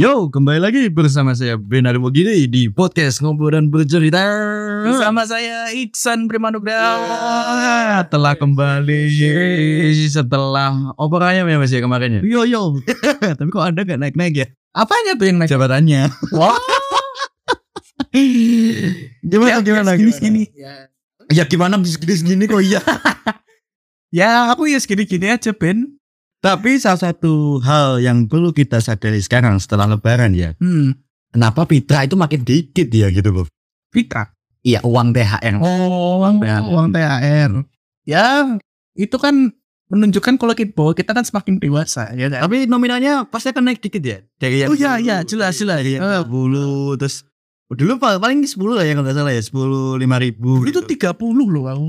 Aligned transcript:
Yo, 0.00 0.32
kembali 0.32 0.64
lagi 0.64 0.88
bersama 0.88 1.36
saya 1.36 1.60
Ben 1.60 1.84
Arimogiri 1.84 2.48
di 2.48 2.72
podcast 2.72 3.20
Ngobrol 3.20 3.52
dan 3.52 3.68
Bercerita. 3.68 4.24
Bersama 4.80 5.28
saya 5.28 5.76
Iksan 5.76 6.24
Primanugraha. 6.24 7.04
Ah, 7.04 8.00
telah 8.08 8.32
kembali 8.32 9.12
setelah 10.08 10.96
operannya 10.96 11.44
ya 11.44 11.60
Mas 11.60 11.68
ya 11.68 11.84
kemarin 11.84 12.16
ya. 12.16 12.20
Yo 12.24 12.48
yo. 12.48 12.80
Tapi 13.44 13.52
kok 13.52 13.60
Anda 13.60 13.84
gak 13.84 14.00
naik-naik 14.00 14.34
ya? 14.40 14.48
Apanya 14.72 15.20
tuh 15.20 15.28
yang 15.28 15.36
naik? 15.36 15.52
Jabatannya. 15.52 16.08
Wah. 16.32 16.56
gimana 19.20 19.60
gimana 19.60 20.00
Segini 20.00 20.00
gimana? 20.00 20.16
segini. 20.16 20.44
Ya. 20.56 20.72
Ya 21.28 21.44
gimana 21.44 21.76
segini 21.84 22.14
segini 22.16 22.44
kok 22.48 22.64
iya. 22.64 22.80
ya 24.24 24.48
aku 24.48 24.64
ya 24.64 24.80
segini 24.80 25.04
gini 25.04 25.28
aja 25.28 25.52
Ben. 25.52 25.99
Tapi 26.40 26.80
salah 26.80 26.96
satu 27.02 27.60
hal 27.60 28.00
yang 28.00 28.24
perlu 28.24 28.50
kita 28.50 28.80
sadari 28.80 29.20
sekarang 29.20 29.60
setelah 29.60 29.84
lebaran 29.86 30.32
ya. 30.32 30.56
Hmm. 30.56 30.96
Kenapa 31.30 31.62
Fitra 31.62 32.02
itu 32.02 32.16
makin 32.16 32.42
dikit 32.42 32.88
ya 32.88 33.06
gitu 33.08 33.30
loh. 33.30 33.46
Fitra. 33.88 34.32
Iya 34.60 34.80
uang 34.82 35.12
THR. 35.12 35.56
Oh, 35.56 36.20
uang, 36.20 36.40
THR. 36.40 36.62
uang 36.66 36.88
THR. 36.90 37.50
Ya, 38.04 38.24
itu 38.92 39.16
kan 39.16 39.52
menunjukkan 39.88 40.36
kalau 40.36 40.52
kita 40.52 40.72
bahwa 40.72 40.92
kita 40.92 41.10
kan 41.12 41.24
semakin 41.24 41.58
dewasa 41.58 42.08
ya 42.12 42.26
kan? 42.26 42.40
Tapi 42.40 42.64
nominalnya 42.64 43.24
pasti 43.24 43.52
akan 43.52 43.68
naik 43.68 43.80
dikit 43.80 44.00
ya. 44.00 44.18
Dari 44.36 44.64
yang 44.64 44.68
Oh 44.68 44.76
iya 44.76 44.96
iya 44.96 45.16
jelas 45.22 45.54
jelas. 45.54 45.80
dari 45.80 45.96
Eh, 45.96 46.00
yang 46.00 46.24
10 46.24 46.96
terus 46.96 47.24
dulu 47.68 47.96
pa- 47.96 48.16
paling 48.16 48.42
10 48.42 48.56
lah 48.72 48.82
ya 48.82 48.92
kalau 48.92 49.04
nggak 49.04 49.16
salah 49.16 49.32
ya 49.32 49.42
10 49.42 49.54
lima 49.96 50.16
ribu 50.16 50.60
Dulu 50.60 50.70
tuh 50.72 50.84
30 50.84 51.14
loh 51.46 51.64
aku. 51.66 51.86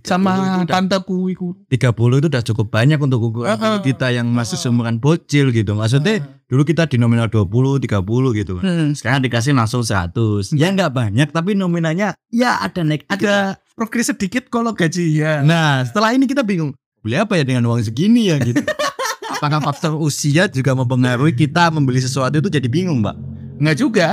Sama 0.00 0.62
tanteku 0.64 1.26
iku. 1.28 1.58
30 1.66 1.90
itu 2.16 2.26
udah 2.26 2.42
cukup 2.44 2.66
banyak 2.68 2.94
untuk 2.96 3.20
ukuran 3.24 3.52
Heeh. 3.52 3.78
kita 3.82 4.10
yang 4.10 4.26
masih 4.26 4.54
seumuran 4.54 4.96
bocil 4.96 5.50
gitu 5.50 5.74
maksudnya 5.74 6.22
dulu 6.46 6.62
kita 6.62 6.86
di 6.86 6.94
nominal 6.94 7.26
20 7.26 7.50
30 7.80 7.98
gitu 8.32 8.54
Hmm. 8.56 8.94
sekarang 8.94 9.18
dikasih 9.20 9.50
langsung 9.50 9.82
100 9.82 10.50
ya 10.52 10.68
nggak 10.68 10.90
banyak 10.90 11.28
tapi 11.28 11.52
nominalnya 11.52 12.14
ya 12.28 12.58
ada 12.60 12.80
naik 12.80 13.02
dikit. 13.04 13.18
Ada 13.20 13.34
progres 13.72 14.06
sedikit 14.08 14.46
kalau 14.46 14.70
gaji 14.70 15.10
ya. 15.16 15.42
nah 15.42 15.82
setelah 15.82 16.12
ini 16.12 16.24
kita 16.24 16.42
bingung 16.42 16.70
beli 17.00 17.16
apa 17.16 17.34
ya 17.34 17.42
dengan 17.42 17.66
uang 17.66 17.82
segini 17.82 18.28
ya 18.28 18.38
gitu 18.38 18.62
apakah 19.32 19.58
faktor 19.60 19.96
usia 19.96 20.46
juga 20.46 20.70
mempengaruhi 20.72 21.34
kita 21.34 21.66
membeli 21.68 21.98
sesuatu 21.98 22.36
itu 22.36 22.46
jadi 22.48 22.66
bingung 22.66 23.00
mbak 23.00 23.18
Enggak 23.58 23.76
juga. 23.76 24.08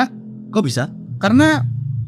kok 0.47 0.63
bisa 0.63 0.89
karena 1.17 1.61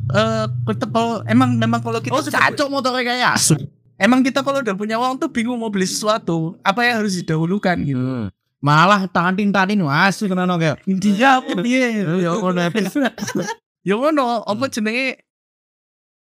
eh 0.10 0.46
kita 0.66 0.86
kalau 0.90 1.22
emang 1.30 1.54
memang 1.54 1.82
kalau 1.82 2.02
kita 2.02 2.18
cacok 2.34 2.68
motornya 2.70 3.04
kayak 3.06 3.38
asu 3.38 3.56
emang 4.00 4.26
kita 4.26 4.42
kalau 4.42 4.64
udah 4.64 4.74
punya 4.74 4.98
uang 4.98 5.22
tuh 5.22 5.30
bingung 5.30 5.60
mau 5.62 5.70
beli 5.70 5.86
sesuatu 5.86 6.58
apa 6.66 6.82
yang 6.88 7.04
harus 7.04 7.20
didahulukan 7.22 7.78
gitu. 7.86 8.00
Hmm. 8.00 8.28
malah 8.60 9.06
tantin 9.08 9.54
tantin 9.54 9.80
asu 9.86 10.26
kena 10.28 10.50
kayak 10.60 10.82
intinya 10.84 11.40
apa 11.40 11.64
piye? 11.64 12.04
Ya 12.04 12.32
ngono 12.36 12.60
ya. 12.60 12.70
Ngono 13.96 14.44
apa 14.44 14.68
jenenge? 14.68 15.24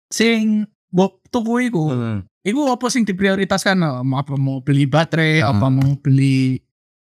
Sing 0.10 0.66
mbok 0.90 1.22
tuku 1.30 1.70
iku. 1.70 1.94
Hmm. 1.94 2.20
iku 2.42 2.74
apa 2.74 2.90
sing 2.90 3.06
diprioritaskan? 3.06 3.78
Apa 4.02 4.34
mau 4.38 4.62
beli 4.66 4.90
baterai 4.90 5.42
Hmm. 5.46 5.50
apa 5.54 5.66
mau 5.70 5.94
beli 6.02 6.58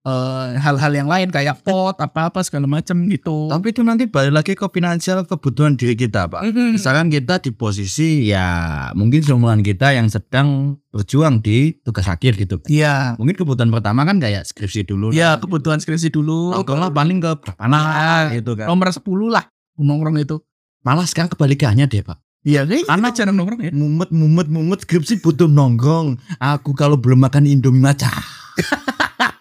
eh, 0.04 0.46
hal-hal 0.56 0.92
yang 0.92 1.08
lain 1.08 1.32
kayak 1.32 1.64
pot 1.64 1.96
apa-apa 1.96 2.44
segala 2.44 2.68
macam 2.68 3.08
gitu 3.08 3.48
Tapi 3.48 3.72
itu 3.72 3.80
nanti 3.80 4.04
balik 4.04 4.32
lagi 4.32 4.52
ke 4.52 4.66
finansial 4.68 5.24
kebutuhan 5.24 5.74
diri 5.74 5.96
kita, 5.96 6.28
Pak. 6.28 6.44
Mhm. 6.44 6.76
Misalkan 6.76 7.08
kita 7.08 7.40
di 7.40 7.50
posisi 7.50 8.28
ya 8.28 8.44
mungkin 8.92 9.24
seumuran 9.24 9.64
kita 9.64 9.96
yang 9.96 10.12
sedang 10.12 10.76
berjuang 10.92 11.40
di 11.40 11.80
tugas 11.80 12.04
akhir 12.06 12.36
gitu. 12.36 12.60
Iya, 12.68 13.16
Mungkin 13.16 13.34
kebutuhan 13.34 13.72
pertama 13.72 14.04
kan 14.04 14.20
kayak 14.20 14.44
skripsi 14.44 14.84
dulu. 14.84 15.10
ya 15.10 15.40
kebutuhan 15.40 15.80
skripsi 15.80 16.12
dulu. 16.12 16.52
Nongkrong 16.52 16.80
lah 16.84 16.92
paling 16.92 17.18
ke 17.18 17.30
berapa 17.40 17.64
nah 17.64 18.28
gitu 18.30 18.54
kan. 18.54 18.68
Nomor 18.68 18.92
10 18.92 19.02
lah 19.32 19.44
nongkrong 19.74 20.20
itu. 20.22 20.38
Malah 20.84 21.08
sekarang 21.08 21.32
kebalikannya 21.32 21.88
deh, 21.88 22.04
Pak. 22.04 22.20
Iya, 22.44 22.68
anak 22.92 23.16
jarang 23.16 23.40
nongkrong 23.40 23.60
ya. 23.66 23.72
Mumet 23.72 24.12
mumet 24.12 24.52
mumet 24.52 24.84
skripsi 24.84 25.24
butuh 25.24 25.48
nongkrong. 25.48 26.20
Aku 26.36 26.76
kalau 26.76 27.00
belum 27.00 27.24
makan 27.24 27.48
Indomie 27.48 27.80
maca. 27.80 28.12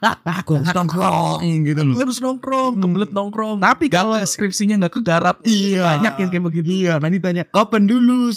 Aku 0.03 0.59
harus 0.59 0.67
nongkrong 0.75 1.39
gitu 1.63 1.79
loh. 1.79 1.95
Harus 1.95 2.19
nongkrong, 2.19 2.75
kebelet 2.75 3.11
nongkrong. 3.15 3.57
Tapi 3.63 3.87
kalau 3.87 4.19
skripsinya 4.19 4.75
nggak 4.83 4.99
kegarap, 4.99 5.39
Iya. 5.47 5.95
banyak 5.95 6.13
yang 6.19 6.29
kayak 6.29 6.43
begitu. 6.43 6.67
Iya, 6.83 6.93
nanti 6.99 7.23
tanya 7.23 7.47
kapan 7.47 7.87
dulu 7.87 8.35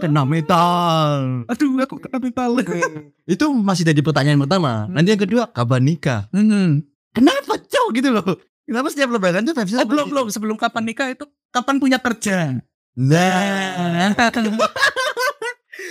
kena 0.00 0.24
metal. 0.24 1.44
Aduh, 1.52 1.76
aku 1.84 2.00
kena 2.00 2.16
mental. 2.16 2.50
Itu 3.32 3.52
masih 3.52 3.84
jadi 3.84 4.00
pertanyaan 4.00 4.40
pertama. 4.40 4.88
Nanti 4.88 5.12
yang 5.12 5.20
kedua, 5.20 5.52
kapan 5.52 5.84
nikah? 5.84 6.32
Hmm. 6.32 6.80
Kenapa 7.12 7.60
cowok 7.60 7.90
gitu 7.92 8.08
loh? 8.08 8.24
Kenapa 8.64 8.88
setiap 8.88 9.12
lebaran 9.12 9.44
tuh 9.44 9.52
Oh, 9.52 9.84
belum 9.84 10.06
belum 10.08 10.26
sebelum 10.32 10.56
kapan 10.56 10.82
nikah 10.88 11.12
itu 11.12 11.28
kapan 11.52 11.76
punya 11.76 12.00
kerja. 12.00 12.56
Nah, 12.96 14.16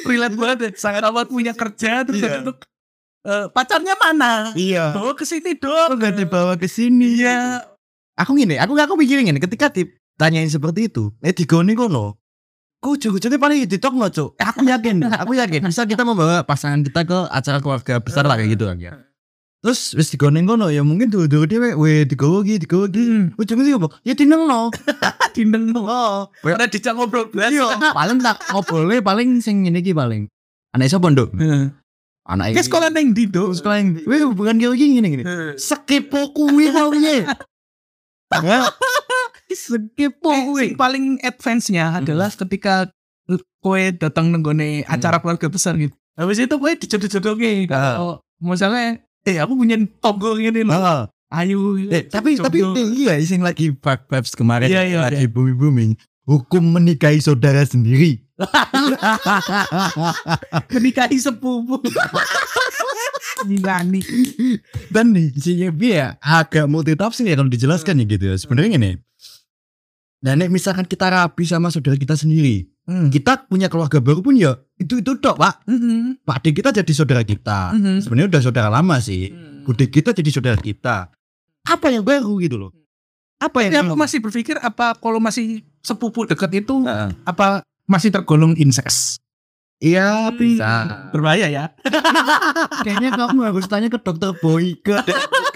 Relate 0.01 0.35
banget 0.37 0.57
ya. 0.61 0.69
Sangat 0.77 1.01
amat 1.05 1.29
punya 1.29 1.53
kerja 1.53 2.01
terus 2.05 2.21
Iya. 2.21 2.41
habis 2.41 2.41
itu 2.41 2.53
eh, 3.25 3.45
pacarnya 3.49 3.95
mana? 3.97 4.53
iya. 4.57 4.93
Bawa 4.93 5.13
ke 5.13 5.25
sini 5.25 5.57
dong. 5.57 5.95
Kok 5.95 5.97
gak 5.97 6.15
dibawa 6.17 6.53
ke 6.57 6.67
sini? 6.69 7.21
Iya. 7.21 7.65
Aku 8.19 8.37
gini, 8.37 8.59
aku 8.59 8.77
aku 8.77 8.93
mikirin 8.99 9.25
gini, 9.25 9.39
ketika 9.41 9.71
ditanyain 9.73 10.49
seperti 10.51 10.91
itu, 10.91 11.09
eh 11.25 11.33
digoni 11.33 11.73
kono. 11.73 12.21
Kok 12.81 12.97
ujung-ujungnya 12.97 13.37
paling 13.37 13.69
ditok 13.69 13.93
no, 13.93 14.09
Cuk. 14.09 14.29
Aku 14.41 14.65
yakin, 14.65 15.05
aku 15.05 15.37
yakin. 15.37 15.61
Misal 15.61 15.85
kita 15.85 16.01
membawa 16.01 16.41
pasangan 16.41 16.81
kita 16.81 17.05
ke 17.05 17.17
acara 17.29 17.61
keluarga 17.61 18.01
besar 18.01 18.25
lah 18.25 18.37
kayak 18.37 18.57
gitu 18.57 18.65
kan 18.65 18.77
ya. 18.81 18.93
Terus 19.61 19.93
wis 19.93 20.09
digone 20.09 20.41
kono 20.41 20.73
ya 20.73 20.81
mungkin 20.81 21.13
dulu-dulu 21.13 21.45
dia 21.45 21.77
we 21.77 22.09
digowo 22.09 22.41
iki, 22.41 22.65
digowo 22.65 22.89
iki. 22.89 23.05
Hmm. 23.05 23.37
Ujungnya 23.37 23.77
apa? 23.77 23.87
Ya 24.01 24.17
dineng 24.17 24.49
no. 24.49 24.73
Dindeng 25.35 25.71
dong. 25.71 25.87
Oh, 25.87 26.27
Ada 26.43 26.67
dijak 26.67 26.93
ngobrol 26.95 27.31
belas. 27.31 27.53
Iya, 27.53 27.71
paling 27.97 28.19
tak 28.19 28.37
ngobrolnya 28.51 28.99
paling 28.99 29.39
sing 29.39 29.63
ngene 29.63 29.79
iki 29.79 29.95
paling. 29.95 30.27
Anak 30.75 30.87
iso 30.91 30.99
pondok. 30.99 31.31
Anak 32.21 32.53
Ke 32.53 32.61
sekolah 32.61 32.87
neng 32.87 33.11
di 33.11 33.25
dong. 33.25 33.49
sekolah 33.51 33.75
yang 33.75 33.89
weh 34.03 34.21
hubungan 34.21 34.55
kira 34.55 34.71
iki 34.71 34.87
ngene 34.93 35.07
ngene. 35.09 35.23
Sekepo 35.55 36.29
kuwi 36.31 36.69
kok 36.69 36.89
piye? 36.91 37.17
Sekepo 39.51 40.29
Eh, 40.31 40.41
kuwi. 40.45 40.65
paling 40.75 41.19
advance-nya 41.19 41.97
adalah 41.97 42.29
ketika 42.29 42.87
kowe 43.59 43.81
datang 43.91 44.31
nenggone 44.31 44.85
acara 44.85 45.19
keluarga 45.19 45.47
besar 45.47 45.75
gitu. 45.75 45.91
Habis 46.13 46.39
itu 46.39 46.55
kowe 46.55 46.71
dijodoh-jodohke. 46.71 47.67
Kalau 47.67 48.21
misalnya 48.39 48.97
eh 49.21 49.37
aku 49.37 49.53
punya 49.55 49.75
tonggo 49.99 50.35
gini 50.35 50.63
loh. 50.63 51.09
Ayo. 51.27 51.75
Eh, 51.85 52.05
tapi 52.05 52.35
tapi 52.35 52.59
jodoh. 52.59 52.75
iya 52.91 53.15
sing 53.21 53.39
lagi 53.39 53.71
vibes 53.71 54.35
kemarin 54.35 54.67
Iya, 54.67 54.81
iya, 54.85 54.99
lagi 55.01 55.25
booming 55.25 55.57
booming. 55.57 55.91
Hukum 56.21 56.63
menikahi 56.71 57.17
saudara 57.17 57.63
sendiri. 57.63 58.23
menikahi 60.73 61.17
sepupu. 61.17 61.81
Gila 63.47 63.81
nih. 63.87 64.03
Dan 64.93 65.15
nih 65.15 65.33
si 65.37 65.61
Yebi 65.61 65.97
ya 65.97 66.17
agak 66.21 66.69
multi 66.69 66.93
tafsir 66.93 67.25
ya 67.25 67.37
kalau 67.37 67.49
dijelaskan 67.49 68.01
ya 68.01 68.05
gitu 68.05 68.25
ya. 68.31 68.35
Sebenarnya 68.37 68.77
ini. 68.77 68.91
Dan 70.21 70.37
nek 70.37 70.53
misalkan 70.53 70.85
kita 70.85 71.09
rapi 71.09 71.49
sama 71.49 71.73
saudara 71.73 71.97
kita 71.97 72.13
sendiri, 72.13 72.69
Hmm. 72.81 73.13
kita 73.13 73.45
punya 73.45 73.69
keluarga 73.69 74.01
baru 74.01 74.25
pun 74.25 74.33
ya 74.33 74.57
itu 74.77 75.01
itu 75.01 75.11
dok 75.17 75.37
pak. 75.37 75.65
Mhm. 75.69 76.25
Pak 76.25 76.41
kita 76.49 76.73
jadi 76.73 76.93
saudara 76.93 77.21
kita. 77.21 77.77
Mhm. 77.77 78.05
Sebenarnya 78.05 78.29
udah 78.37 78.41
saudara 78.41 78.69
lama 78.73 78.97
sih. 78.97 79.29
Hmm. 79.29 79.65
Bude 79.65 79.85
kita 79.89 80.13
jadi 80.13 80.29
saudara 80.33 80.57
kita. 80.57 81.09
Apa 81.65 81.93
yang 81.93 82.01
baru 82.01 82.41
gitu 82.41 82.57
loh? 82.57 82.73
Apa 83.41 83.65
yang 83.65 83.85
aku 83.85 83.97
masih 83.97 84.21
berpikir 84.21 84.57
apa 84.61 84.93
kalau 84.97 85.17
masih 85.17 85.65
sepupu 85.81 86.29
dekat 86.29 86.61
itu 86.61 86.85
Heeh. 86.85 87.09
apa 87.25 87.65
masih 87.91 88.09
tergolong 88.09 88.55
incest? 88.55 89.19
Iya 89.81 90.29
Hmm. 90.29 90.37
bisa. 90.37 90.69
Berbahaya 91.09 91.49
ya. 91.49 91.65
Kayaknya 92.85 93.17
kamu 93.17 93.49
harus 93.49 93.65
tanya 93.65 93.89
ke 93.89 93.97
dokter 93.97 94.29
Boyke 94.37 94.85
ke, 94.85 94.95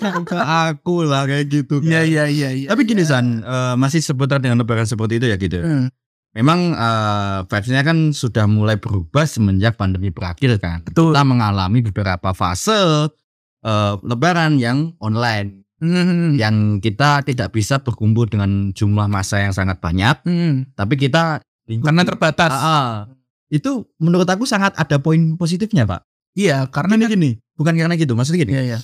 ke 0.02 0.38
aku 0.42 1.06
lah 1.06 1.30
kayak 1.30 1.46
gitu. 1.48 1.78
kan. 1.78 1.86
Iya 1.86 2.02
iya 2.04 2.24
iya 2.26 2.50
iya. 2.52 2.68
Tapi 2.74 2.90
gini 2.90 3.06
San, 3.06 3.46
eh, 3.46 3.76
masih 3.78 4.02
seputar 4.02 4.42
dengan 4.42 4.66
lebaran 4.66 4.90
seperti 4.90 5.22
itu 5.22 5.30
ya 5.30 5.38
gitu. 5.38 5.62
Hmm. 5.62 5.88
Memang 6.34 6.74
eh, 6.74 7.38
vibes-nya 7.46 7.86
kan 7.86 8.12
sudah 8.12 8.50
mulai 8.50 8.82
berubah 8.82 9.30
semenjak 9.30 9.78
pandemi 9.78 10.10
berakhir 10.10 10.58
kan. 10.58 10.82
Betul. 10.82 11.14
Kita 11.14 11.22
mengalami 11.22 11.86
beberapa 11.86 12.34
fase 12.34 13.14
eh, 13.62 13.94
lebaran 14.02 14.58
yang 14.58 14.98
online. 14.98 15.62
Hmm. 15.78 16.34
Yang 16.34 16.82
kita 16.82 17.22
tidak 17.22 17.54
bisa 17.54 17.78
berkumpul 17.78 18.26
dengan 18.26 18.74
jumlah 18.74 19.06
massa 19.06 19.38
yang 19.38 19.54
sangat 19.54 19.78
banyak. 19.78 20.18
Hmm. 20.26 20.66
Tapi 20.74 20.98
kita 20.98 21.46
Karena 21.66 22.02
terbatas. 22.06 22.52
Ah. 22.54 23.10
itu 23.46 23.86
menurut 24.02 24.26
aku 24.26 24.44
sangat 24.50 24.74
ada 24.74 24.98
poin 24.98 25.38
positifnya 25.38 25.86
pak. 25.86 26.02
Iya, 26.34 26.66
karena 26.68 26.98
Karena 26.98 27.14
gini, 27.14 27.30
bukan 27.56 27.78
karena 27.78 27.94
gitu, 27.96 28.18
maksudnya 28.18 28.42
gini. 28.42 28.52
Iya 28.58 28.64
iya. 28.66 28.80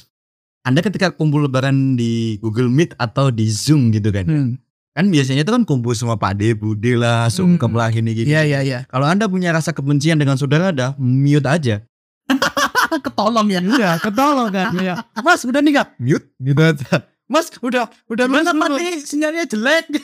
Anda 0.61 0.85
ketika 0.85 1.11
kumpul 1.11 1.49
lebaran 1.49 1.97
di 1.97 2.37
Google 2.37 2.69
Meet 2.69 2.93
atau 2.95 3.33
di 3.33 3.49
Zoom 3.49 3.89
gitu 3.89 4.13
kan. 4.13 4.29
Hmm. 4.29 4.49
Kan 4.93 5.09
biasanya 5.09 5.41
itu 5.41 5.51
kan 5.51 5.65
kumpul 5.65 5.97
semua 5.97 6.21
Pak 6.21 6.37
De, 6.37 6.53
Bude 6.53 6.93
lah, 6.93 7.25
sungkem 7.33 7.73
Hmm. 7.73 7.79
lah 7.81 7.89
ini 7.89 8.11
gitu. 8.13 8.29
Iya 8.29 8.45
iya 8.45 8.59
iya. 8.61 8.79
Kalau 8.85 9.09
Anda 9.09 9.25
punya 9.25 9.49
rasa 9.49 9.73
kebencian 9.73 10.21
dengan 10.21 10.37
saudara 10.37 10.69
Anda, 10.69 10.93
mute 11.01 11.49
aja. 11.49 11.81
Ketolong 13.05 13.47
ya. 13.49 13.59
Iya, 13.65 13.91
ketolong 14.03 14.51
kan. 14.51 14.75
Iya. 14.83 14.99
Mas 15.25 15.41
udah 15.47 15.59
nikah? 15.63 15.89
Mute 15.97 16.27
gitu 16.37 16.61
aja. 16.61 17.07
Mas 17.31 17.47
udah 17.63 17.87
udah 18.11 18.25
Mas 18.27 18.45
mati 18.51 18.99
sinyalnya 19.07 19.47
jelek. 19.47 19.87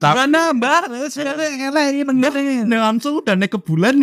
Tapi- 0.00 0.16
Mana 0.16 0.50
mbak? 0.50 0.88
Sinyalnya 1.08 1.68
elek 1.68 1.86
ini 1.92 2.02
enggak 2.02 2.32
nih. 2.32 2.64
Nah, 2.64 2.88
langsung 2.88 3.20
udah 3.20 3.36
naik 3.36 3.52
ke 3.52 3.60
bulan. 3.60 4.00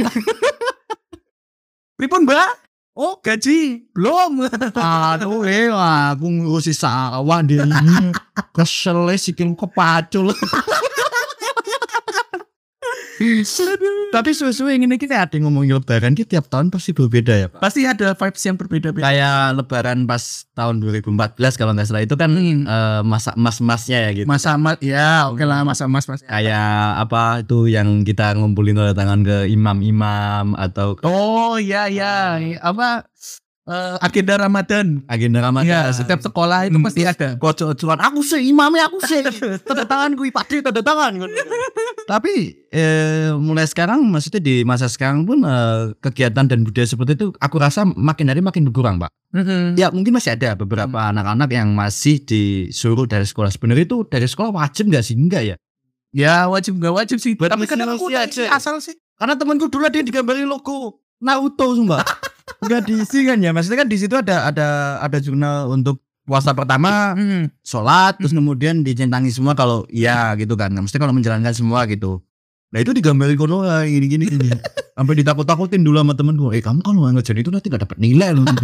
Pripun 1.97 2.23
mbak? 2.23 2.69
Oh 2.93 3.17
gaji 3.17 3.89
belum. 3.93 4.45
Aduh, 4.73 5.45
eh, 5.45 5.69
aku 5.69 6.25
ngurusi 6.25 6.73
sawah 6.73 7.41
dia 7.41 7.61
ini. 7.65 8.13
Kesel 8.49 9.09
eh, 9.09 9.17
sikil 9.17 9.53
kepacul. 9.53 10.33
Tapi 14.15 14.29
suwe-suwe 14.31 14.79
ini 14.79 14.95
kita 14.95 15.27
ada 15.27 15.35
ngomongin 15.35 15.77
lebaran 15.77 16.15
kita 16.15 16.39
tiap 16.39 16.47
tahun 16.47 16.71
pasti 16.71 16.95
berbeda 16.95 17.33
ya 17.35 17.47
Pak. 17.51 17.59
Pasti 17.59 17.83
ada 17.83 18.15
vibes 18.15 18.44
yang 18.47 18.56
berbeda-beda. 18.56 19.03
Kayak 19.03 19.39
lebaran 19.59 20.07
pas 20.07 20.24
tahun 20.56 20.79
2014 20.79 21.59
kalau 21.59 21.71
nggak 21.75 21.88
salah 21.88 22.03
itu 22.03 22.15
kan 22.15 22.31
Hmm. 22.31 22.63
eh, 22.63 23.01
masa 23.03 23.35
emas-emasnya 23.35 23.97
ya 24.07 24.09
gitu. 24.15 24.27
Masa 24.27 24.56
mas, 24.56 24.77
ya 24.79 25.27
oke 25.27 25.44
lah 25.44 25.68
masa 25.68 25.89
mas 25.91 26.07
mas. 26.07 26.24
Kayak 26.24 27.03
apa 27.03 27.44
itu 27.44 27.68
yang 27.68 28.03
kita 28.07 28.35
ngumpulin 28.38 28.77
tanda 28.77 28.94
tangan 28.95 29.21
ke 29.25 29.38
imam-imam 29.51 30.56
atau 30.56 30.95
ke 30.95 31.03
Oh 31.03 31.59
iya 31.59 31.91
iya 31.91 32.38
apa 32.63 33.07
eh, 33.67 33.95
agenda 33.99 34.33
Ramadan. 34.37 35.03
agenda 35.05 35.39
Ramadan. 35.39 35.67
Ya 35.67 35.91
setiap 35.91 36.19
sekolah 36.19 36.65
itu 36.65 36.73
Hmm. 36.73 36.83
pasti 36.83 37.03
ada. 37.03 37.35
kocok-cocokan 37.35 37.99
aku 38.01 38.19
sih 38.21 38.41
imamnya 38.45 38.87
aku 38.87 38.97
sih 39.01 39.19
tanda 39.67 39.83
tangan 39.83 40.11
gue 40.13 40.29
pasti 40.29 40.59
tanda 40.59 40.79
tangan 40.79 41.19
tapi 42.05 42.33
eh, 42.69 43.31
mulai 43.33 43.65
sekarang 43.65 43.99
maksudnya 44.01 44.39
di 44.39 44.55
masa 44.63 44.87
sekarang 44.87 45.23
pun 45.23 45.41
eh, 45.41 45.91
kegiatan 45.97 46.45
dan 46.45 46.63
budaya 46.63 46.85
seperti 46.85 47.15
itu 47.15 47.27
aku 47.35 47.55
rasa 47.57 47.83
makin 47.83 48.27
hari 48.27 48.39
makin 48.39 48.63
berkurang 48.63 48.97
pak 48.97 49.11
ya 49.75 49.91
mungkin 49.91 50.15
masih 50.15 50.33
ada 50.33 50.55
beberapa 50.55 50.97
anak-anak 51.05 51.49
yang 51.49 51.69
masih 51.71 52.17
disuruh 52.19 53.03
dari 53.03 53.23
sekolah 53.23 53.49
sebenarnya 53.49 53.85
itu 53.85 54.01
dari 54.03 54.25
sekolah 54.25 54.55
wajib 54.55 54.87
nggak 54.87 55.03
sih 55.03 55.15
enggak 55.15 55.43
ya 55.45 55.57
Ya 56.07 56.47
wajib 56.47 56.79
nggak 56.79 56.95
wajib 56.95 57.17
sih. 57.19 57.35
Buat 57.35 57.51
Tapi 57.51 57.67
misi 57.67 57.75
aku 57.75 58.07
aja. 58.09 58.47
asal 58.49 58.79
sih. 58.79 58.95
karena 59.13 59.35
temanku 59.35 59.67
dulu 59.67 59.85
yang 59.85 60.01
digambarin 60.01 60.47
logo 60.47 61.03
Naruto 61.19 61.75
sumpah 61.75 61.99
nggak 62.59 62.81
diisi 62.83 63.19
kan 63.24 63.38
ya 63.38 63.51
maksudnya 63.51 63.80
kan 63.80 63.89
di 63.89 63.98
situ 63.98 64.13
ada 64.13 64.45
ada 64.45 64.68
ada 65.00 65.18
jurnal 65.18 65.69
untuk 65.69 66.00
puasa 66.24 66.51
pertama 66.51 67.13
Hmm. 67.13 67.48
sholat 67.62 68.18
terus 68.18 68.31
kemudian 68.31 68.81
dicentangi 68.81 69.30
semua 69.30 69.54
kalau 69.54 69.88
iya 69.88 70.36
gitu 70.36 70.54
kan 70.54 70.71
mesti 70.71 70.95
kalau 70.95 71.12
menjalankan 71.12 71.51
semua 71.51 71.86
gitu 71.86 72.19
nah 72.68 72.80
itu 72.80 72.92
digambarin 72.92 73.36
kono 73.36 73.63
ah, 73.63 73.81
gini 73.81 74.07
gini 74.07 74.25
gini 74.27 74.50
sampai 74.92 75.15
ditakut-takutin 75.15 75.81
dulu 75.81 75.98
sama 75.98 76.13
temen 76.13 76.36
gue 76.36 76.51
eh 76.51 76.59
kamu 76.59 76.81
kalau 76.81 77.00
nggak 77.01 77.13
ngerjain 77.15 77.39
itu 77.39 77.50
nanti 77.50 77.68
gak 77.68 77.81
dapet 77.83 77.98
nilai 77.98 78.33
loh 78.33 78.44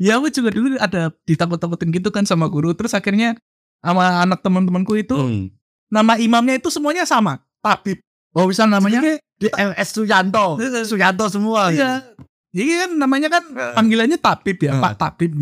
Ya 0.00 0.18
aku 0.18 0.34
juga 0.34 0.50
dulu 0.50 0.74
ada 0.76 1.14
ditakut-takutin 1.22 1.94
gitu 1.94 2.10
kan 2.10 2.26
sama 2.26 2.50
guru. 2.50 2.74
Terus 2.74 2.90
akhirnya 2.90 3.38
sama 3.78 4.18
anak 4.18 4.42
teman-temanku 4.42 4.98
itu 4.98 5.14
Hmm. 5.14 5.46
nama 5.86 6.18
imamnya 6.18 6.58
itu 6.58 6.74
semuanya 6.74 7.06
sama. 7.06 7.38
Tabib. 7.62 8.02
oh 8.34 8.50
bisa 8.50 8.66
namanya 8.66 8.98
Jadi, 8.98 9.12
di 9.38 9.46
LS 9.46 9.94
Suyanto 9.94 10.58
Suyanto 10.82 11.30
semua 11.30 11.70
Iya. 11.70 12.02
Jadi 12.52 12.70
kan 12.78 12.90
namanya 12.94 13.28
kan 13.28 13.42
panggilannya 13.74 14.16
Tabib 14.16 14.56
ya. 14.58 14.76
Pak 14.76 14.94
Tabib. 14.94 15.32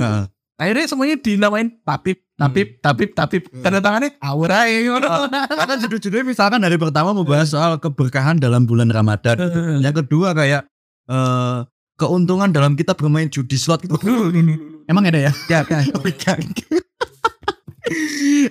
Akhirnya 0.56 0.86
semuanya 0.86 1.16
dinamain 1.16 1.72
Tabib, 1.80 2.20
Tabib, 2.36 2.68
Tabib, 2.78 3.10
Tabib. 3.12 3.42
Tanda 3.60 3.80
tangannya 3.80 4.12
aura 4.20 4.64
ya. 4.64 4.92
karena 5.50 5.74
judul-judulnya 5.78 6.26
misalkan 6.26 6.60
hari 6.60 6.76
pertama 6.76 7.10
membahas 7.10 7.48
soal 7.48 7.76
keberkahan 7.76 8.36
dalam 8.36 8.62
bulan 8.62 8.88
Ramadan 8.88 9.40
yang 9.78 9.96
kedua 9.96 10.30
kayak 10.32 10.68
eh 11.06 11.58
keuntungan 11.96 12.48
dalam 12.48 12.76
kita 12.76 12.92
bermain 12.92 13.26
judi 13.26 13.56
slot 13.56 13.82
gitu 13.82 13.96
emang 14.86 15.02
ada 15.02 15.20
ya 15.22 15.32
Ya. 15.48 15.60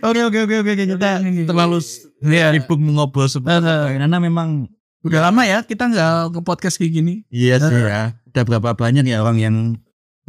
Oke 0.01 0.21
oke 0.21 0.39
oke 0.43 0.55
oke 0.59 0.73
kita 0.75 1.09
terlalu 1.45 1.79
Iya. 2.19 2.51
sibuk 2.51 2.75
mengobrol 2.75 3.29
seperti 3.29 3.63
karena 3.95 4.17
memang 4.19 4.67
Udah 4.99 5.23
lama 5.23 5.47
ya 5.47 5.63
kita 5.63 5.87
nggak 5.87 6.11
ke 6.29 6.39
podcast 6.43 6.75
kayak 6.75 6.91
gini. 6.91 7.23
iya 7.31 7.55
sih 7.55 7.71
ya. 7.71 8.18
Ada 8.29 8.45
berapa 8.45 8.77
banyak 8.77 9.09
ya 9.09 9.25
orang 9.25 9.37
yang 9.41 9.55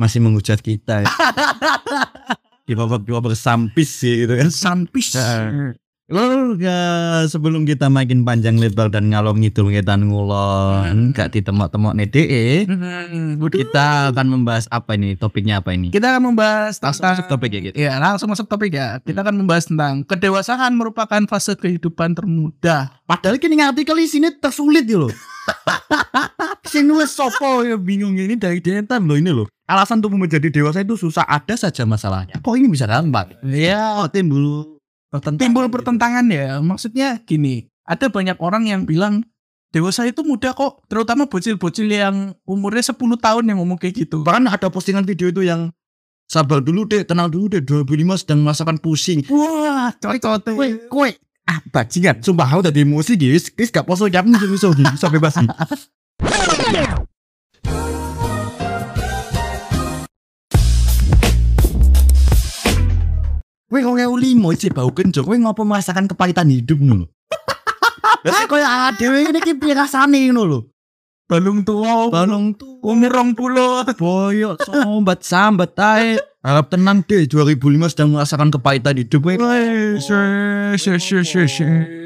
masih 0.00 0.24
menghujat 0.24 0.64
kita 0.64 1.04
ya. 1.04 1.08
di 2.68 2.72
babak 2.72 3.04
dua 3.04 3.20
bersampis 3.20 4.00
sih 4.00 4.24
gitu 4.24 4.40
kan. 4.40 4.48
Sampis. 4.48 5.12
Heeh. 5.18 5.76
Lalu 6.10 6.66
ya, 6.66 6.78
sebelum 7.30 7.62
kita 7.62 7.86
makin 7.86 8.26
panjang 8.26 8.58
lebar 8.58 8.90
dan 8.90 9.14
ngalor 9.14 9.38
ngidul 9.38 9.70
ngetan 9.70 10.10
ngulon 10.10 11.14
gak 11.14 11.30
ditemok-temok 11.30 11.94
nede 11.94 12.66
Hmm, 12.66 13.38
kita 13.46 14.10
akan 14.10 14.26
membahas 14.26 14.66
apa 14.74 14.98
ini 14.98 15.14
topiknya 15.14 15.62
apa 15.62 15.70
ini 15.70 15.94
Kita 15.94 16.10
akan 16.10 16.34
membahas 16.34 16.82
langsung 16.82 17.06
tentang 17.06 17.14
masuk 17.14 17.26
topik 17.30 17.50
ya 17.54 17.60
gitu 17.62 17.74
Ya 17.78 17.92
langsung 18.02 18.26
masuk 18.26 18.46
topik 18.50 18.74
ya. 18.74 18.98
Kita 19.06 19.22
akan 19.22 19.38
membahas 19.38 19.70
tentang 19.70 20.02
kedewasaan 20.02 20.74
merupakan 20.74 21.22
fase 21.30 21.54
kehidupan 21.54 22.18
termuda. 22.18 22.90
Padahal 23.06 23.38
kini 23.38 23.62
artikel 23.62 23.94
di 23.94 24.10
sini 24.10 24.34
tersulit 24.34 24.90
gitu 24.90 25.06
loh. 25.06 25.14
Sing 26.70 26.86
nulis 26.86 27.10
sopo 27.10 27.66
ya 27.66 27.74
bingung 27.74 28.14
ini 28.14 28.38
dari 28.38 28.62
dentan 28.62 29.02
loh 29.10 29.18
ini 29.18 29.34
loh. 29.34 29.50
Alasan 29.66 29.98
untuk 29.98 30.14
menjadi 30.14 30.54
dewasa 30.54 30.86
itu 30.86 30.94
susah 30.94 31.26
ada 31.26 31.58
saja 31.58 31.82
masalahnya. 31.82 32.38
Kok 32.38 32.54
ini 32.54 32.70
bisa 32.70 32.86
gampang? 32.86 33.34
Ya, 33.42 33.98
Oh 33.98 34.06
timbul 34.06 34.78
pertentangan. 35.10 35.42
timbul 35.42 35.66
pertentangan 35.66 36.22
ya. 36.30 36.62
Maksudnya 36.62 37.26
gini, 37.26 37.66
ada 37.82 38.06
banyak 38.06 38.38
orang 38.38 38.70
yang 38.70 38.86
bilang 38.86 39.26
dewasa 39.74 40.06
itu 40.06 40.22
mudah 40.22 40.54
kok, 40.54 40.86
terutama 40.86 41.26
bocil-bocil 41.26 41.90
yang 41.90 42.38
umurnya 42.46 42.94
10 42.94 43.18
tahun 43.18 43.44
yang 43.50 43.58
ngomong 43.58 43.78
kayak 43.82 44.06
gitu. 44.06 44.22
Bahkan 44.22 44.46
ada 44.46 44.70
postingan 44.70 45.02
video 45.02 45.26
itu 45.26 45.42
yang 45.42 45.74
sabar 46.30 46.62
dulu 46.62 46.86
deh, 46.86 47.02
tenang 47.02 47.34
dulu 47.34 47.50
deh, 47.50 47.66
2005 47.66 48.14
sedang 48.14 48.46
merasakan 48.46 48.78
pusing. 48.78 49.26
Wah, 49.26 49.90
cocok. 49.98 50.54
Kue, 50.54 50.86
kue, 50.86 51.10
ah 51.50 51.58
bajingan. 51.74 52.22
Sumpah 52.22 52.46
aku 52.46 52.70
tadi 52.70 52.86
emosi 52.86 53.18
guys, 53.18 53.50
guys 53.50 53.74
gak 53.74 53.82
poso 53.82 54.06
jam 54.06 54.22
musuh 54.22 54.46
musuh 54.46 54.70
bisa 54.94 55.10
bebas 55.10 55.34
nih. 55.42 55.50
Kue 63.70 63.86
kau 63.86 63.94
kayak 63.94 64.10
limo 64.18 64.50
sih 64.58 64.66
bau 64.66 64.90
kencok. 64.90 65.30
Kue 65.30 65.38
ngopo 65.38 65.62
merasakan 65.62 66.10
kepahitan 66.10 66.50
hidup 66.50 66.82
ngono. 66.82 67.06
Lah 68.26 68.44
kau 68.50 68.58
yang 68.58 68.90
ada 68.90 69.06
ini 69.06 69.38
kipi 69.38 69.70
rasane 69.70 70.26
ngono 70.26 70.42
lho. 70.42 70.60
Balung 71.30 71.62
tua, 71.62 72.10
Balong 72.10 72.58
tuh 72.58 72.82
umur 72.82 73.06
rong 73.14 73.38
puluh. 73.38 73.86
boyok 73.94 74.66
sambat 74.66 75.22
sambat 75.22 75.70
tae. 75.78 76.18
Harap 76.42 76.74
tenang 76.74 77.06
deh 77.06 77.30
2005 77.30 77.92
sedang 77.92 78.18
merasakan 78.18 78.50
kepahitan 78.50 78.98
hidup 78.98 79.22
kowe. 79.22 79.38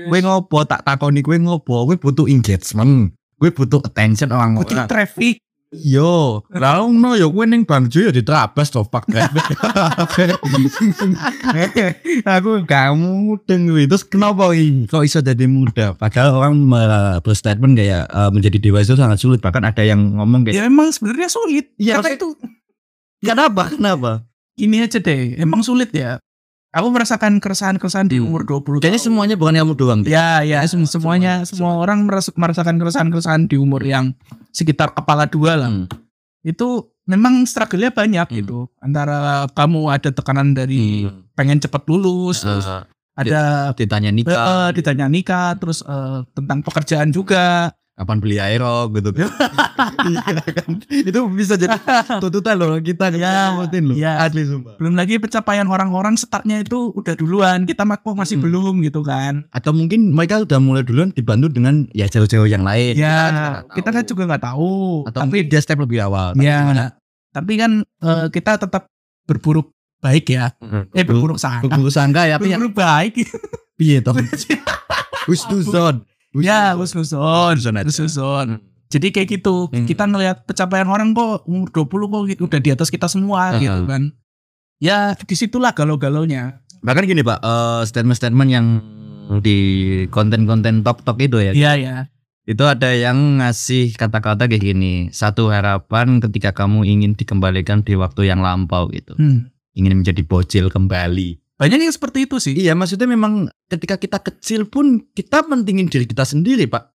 Kowe 0.04 0.18
ngopo 0.20 0.58
tak 0.68 0.84
takoni 0.84 1.24
kowe 1.24 1.40
ngopo? 1.40 1.88
Kowe 1.88 1.96
butuh 1.96 2.28
engagement. 2.28 3.16
Kowe 3.44 3.52
butuh 3.52 3.84
attention 3.84 4.32
orang 4.32 4.56
Butuh 4.56 4.88
traffic. 4.88 5.36
Yo, 5.74 6.46
lah 6.54 6.86
no 6.86 7.18
yo 7.18 7.28
kowe 7.34 7.44
ning 7.44 7.66
Bangjo 7.68 7.98
ya 7.98 8.14
diterabas 8.14 8.70
to 8.72 8.80
pak. 8.88 9.04
Aku 12.38 12.62
kamu 12.62 13.10
mudeng 13.26 13.68
kuwi. 13.68 13.84
Terus 13.90 14.06
kenapa 14.06 14.54
ini 14.54 14.86
kok 14.86 15.02
iso 15.02 15.18
jadi 15.18 15.50
muda? 15.50 15.98
Padahal 15.98 16.38
orang 16.38 16.54
me- 16.56 17.18
berstatement 17.26 17.74
kayak 17.74 18.06
eh, 18.06 18.30
menjadi 18.30 18.56
dewasa 18.62 18.94
itu 18.94 19.02
sangat 19.02 19.18
sulit. 19.18 19.42
Bahkan 19.42 19.66
ada 19.66 19.82
yang 19.82 20.14
ngomong 20.14 20.46
kayak 20.46 20.56
Ya 20.56 20.64
emang 20.70 20.94
sebenarnya 20.94 21.28
sulit. 21.28 21.74
Iya, 21.76 22.00
Karena 22.00 22.10
itu 22.16 22.28
kenapa? 23.18 23.74
Kenapa? 23.74 24.12
gini 24.54 24.78
aja 24.78 25.02
deh, 25.02 25.34
emang 25.34 25.66
sulit 25.66 25.90
ya. 25.90 26.22
Aku 26.74 26.90
merasakan 26.90 27.38
keresahan-keresahan 27.38 28.10
di 28.10 28.18
Hmm. 28.18 28.34
umur 28.34 28.42
20 28.42 28.82
Kayaknya 28.82 28.98
tahun. 28.98 29.06
semuanya 29.06 29.34
bukan 29.38 29.54
kamu 29.54 29.74
doang. 29.78 30.00
Ya, 30.02 30.42
ya, 30.42 30.58
Sem- 30.66 30.82
sem- 30.82 30.98
semuanya, 30.98 31.46
semua 31.46 31.78
orang 31.78 32.02
meras- 32.02 32.34
merasakan 32.34 32.82
keresahan-keresahan 32.82 33.46
di 33.46 33.54
umur 33.54 33.78
yang 33.80 34.10
sekitar 34.50 34.90
kepala 34.90 35.30
dua 35.30 35.54
lah. 35.54 35.70
Hmm. 35.70 35.86
Itu 36.42 36.90
memang 37.06 37.46
struggle-nya 37.46 37.94
banyak 37.94 38.26
Hmm. 38.26 38.36
gitu. 38.42 38.58
Antara 38.82 39.46
kamu 39.54 39.86
ada 39.86 40.10
tekanan 40.10 40.50
dari 40.50 41.06
Hmm. 41.06 41.30
pengen 41.32 41.62
cepet 41.62 41.82
lulus, 41.86 42.42
terus 42.42 42.66
Eh, 42.66 42.82
ada 43.14 43.70
ditanya 43.70 44.10
nikah, 44.10 44.74
ditanya 44.74 45.06
nikah, 45.06 45.54
terus 45.54 45.78
eh, 45.80 46.26
tentang 46.34 46.58
pekerjaan 46.58 47.14
juga. 47.14 47.70
Kapan 47.94 48.18
beli 48.18 48.36
aero 48.36 48.90
gitu. 48.90 49.14
Iya 49.14 49.30
kan? 50.58 50.70
Itu 50.84 51.30
bisa 51.30 51.54
jadi 51.54 51.78
tuntutan 52.18 52.58
loh 52.58 52.74
kita 52.76 53.14
Ya, 53.14 53.54
ngikutin 53.54 53.82
loh. 53.84 53.94
ya. 53.94 54.18
Asli 54.20 54.42
sumpah. 54.42 54.74
Belum 54.76 54.94
lagi 54.94 55.16
pencapaian 55.16 55.62
orang-orang 55.64 56.14
startnya 56.14 56.58
itu 56.58 56.90
udah 56.92 57.14
duluan, 57.14 57.62
kita 57.62 57.82
mah 57.82 57.96
kok 57.96 58.12
masih 58.12 58.34
Hmm. 58.34 58.44
belum 58.44 58.74
gitu 58.82 59.00
kan. 59.00 59.46
Atau 59.48 59.70
mungkin 59.70 60.10
mereka 60.10 60.42
udah 60.42 60.58
mulai 60.58 60.82
duluan 60.82 61.10
dibantu 61.10 61.46
dengan 61.48 61.86
ya 61.90 62.04
jauh-jauh 62.04 62.44
yang 62.44 62.62
lain. 62.62 62.94
Ya, 62.94 63.62
Kita 63.64 63.74
kita 63.76 63.88
kan 63.92 64.04
juga 64.04 64.22
nggak 64.26 64.42
tahu. 64.44 65.06
Atau 65.06 65.20
tapi 65.20 65.36
dia 65.44 65.60
step 65.60 65.78
lebih 65.78 66.02
awal. 66.02 66.34
Tapi 66.34 66.42
Ya. 66.42 66.60
gimana? 66.60 66.86
tapi 67.30 67.52
kan 67.54 67.70
eh, 67.82 68.26
kita 68.30 68.54
tetap 68.56 68.86
berburuk 69.24 69.70
baik 69.98 70.28
ya. 70.28 70.50
Eh 70.90 71.02
berburuk 71.02 71.34
sangka. 71.36 71.66
Berburuk 71.66 71.90
sangka 71.90 72.26
ya, 72.26 72.36
tapi 72.36 72.50
ya 72.50 72.58
Berburuk 72.58 72.74
baik. 72.76 73.12
piye 73.74 73.98
toh? 73.98 74.14
Husnuzon. 75.26 76.04
Ya. 76.42 76.74
Husnuzon 76.74 77.54
aja. 77.78 77.86
Husnuzon. 77.86 78.58
Jadi 78.90 79.10
kayak 79.10 79.28
gitu, 79.40 79.66
Hmm. 79.70 79.86
kita 79.90 80.06
ngelihat 80.06 80.46
pencapaian 80.46 80.86
orang 80.86 81.14
kok 81.14 81.42
umur 81.50 81.66
20 81.70 82.06
kok 82.10 82.22
gitu, 82.30 82.40
udah 82.46 82.60
di 82.62 82.70
atas 82.70 82.88
kita 82.94 83.10
semua 83.10 83.54
Heeh. 83.54 83.66
gitu 83.66 83.82
kan. 83.90 84.02
Ya 84.78 85.18
di 85.18 85.34
situlah 85.34 85.74
galau-galaunya. 85.74 86.62
Bahkan 86.84 87.02
gini 87.08 87.24
Pak, 87.24 87.38
eh, 87.42 87.82
statement-statement 87.90 88.50
yang 88.52 88.66
di 89.40 89.58
konten-konten 90.12 90.84
tok-tok 90.84 91.16
itu 91.22 91.40
ya. 91.40 91.52
Iya 91.56 91.72
ya. 91.80 91.96
Itu 92.44 92.68
ada 92.68 92.92
yang 92.92 93.40
ngasih 93.40 93.96
kata-kata 93.96 94.44
kayak 94.46 94.60
gini. 94.60 95.08
Satu 95.10 95.48
harapan 95.48 96.20
ketika 96.20 96.52
kamu 96.52 96.84
ingin 96.84 97.16
dikembalikan 97.16 97.80
di 97.80 97.96
waktu 97.96 98.28
yang 98.28 98.44
lampau 98.44 98.92
gitu. 98.92 99.16
Hmm. 99.16 99.48
Ingin 99.74 100.04
menjadi 100.04 100.22
bocil 100.22 100.68
kembali. 100.68 101.40
Banyak 101.54 101.86
yang 101.86 101.94
seperti 101.94 102.26
itu 102.26 102.36
sih. 102.42 102.54
Iya, 102.58 102.74
maksudnya 102.74 103.06
memang 103.06 103.46
ketika 103.70 103.94
kita 103.94 104.18
kecil 104.18 104.66
pun 104.66 105.06
kita 105.14 105.46
pentingin 105.46 105.86
diri 105.86 106.02
kita 106.02 106.26
sendiri, 106.26 106.66
Pak. 106.66 106.90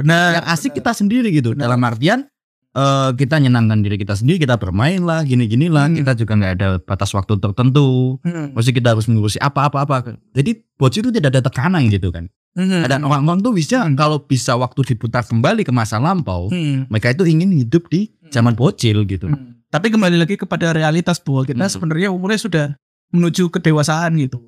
Benar. 0.00 0.40
Yang 0.40 0.46
asik 0.56 0.72
kita 0.80 0.96
sendiri 0.96 1.28
gitu. 1.28 1.52
Benar. 1.52 1.68
Dalam 1.68 1.80
artian 1.84 2.24
eh, 2.72 3.10
kita 3.12 3.36
nyenangkan 3.36 3.84
diri 3.84 4.00
kita 4.00 4.16
sendiri, 4.16 4.40
kita 4.40 4.56
bermain 4.56 5.04
lah, 5.04 5.20
gini-gini 5.20 5.68
lah. 5.68 5.92
Hmm. 5.92 6.00
Kita 6.00 6.16
juga 6.16 6.32
nggak 6.40 6.52
ada 6.56 6.68
batas 6.80 7.12
waktu 7.12 7.36
tertentu. 7.36 8.16
Hmm. 8.24 8.56
Mesti 8.56 8.72
kita 8.72 8.96
harus 8.96 9.04
mengurusi 9.04 9.36
apa-apa-apa. 9.36 10.16
Jadi 10.32 10.64
bocil 10.80 11.04
itu 11.04 11.12
tidak 11.12 11.36
ada 11.36 11.42
tekanan 11.44 11.84
gitu 11.92 12.08
kan. 12.08 12.32
Hmm. 12.56 12.82
Dan 12.88 13.04
orang-orang 13.04 13.44
tuh 13.44 13.52
bisa 13.52 13.84
kalau 13.94 14.24
bisa 14.24 14.56
waktu 14.56 14.80
diputar 14.82 15.22
kembali 15.28 15.62
ke 15.62 15.70
masa 15.70 16.00
lampau, 16.00 16.48
Hmm. 16.48 16.88
mereka 16.88 17.12
itu 17.12 17.28
ingin 17.28 17.52
hidup 17.52 17.86
di 17.92 18.10
zaman 18.32 18.56
bocil 18.56 19.04
gitu. 19.04 19.28
Hmm. 19.28 19.60
Tapi 19.70 19.92
kembali 19.92 20.16
lagi 20.18 20.34
kepada 20.34 20.72
realitas 20.72 21.20
bahwa 21.20 21.44
kita 21.44 21.68
Hmm. 21.68 21.74
sebenarnya 21.76 22.08
umurnya 22.10 22.40
sudah 22.40 22.66
menuju 23.10 23.50
kedewasaan 23.50 24.18
gitu. 24.18 24.46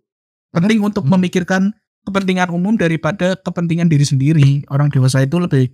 Penting 0.52 0.82
untuk 0.82 1.06
Hmm. 1.06 1.16
memikirkan 1.18 1.72
kepentingan 2.02 2.50
umum 2.50 2.74
daripada 2.74 3.38
kepentingan 3.38 3.86
diri 3.86 4.02
sendiri. 4.02 4.48
Orang 4.68 4.90
dewasa 4.90 5.22
itu 5.22 5.38
lebih 5.38 5.70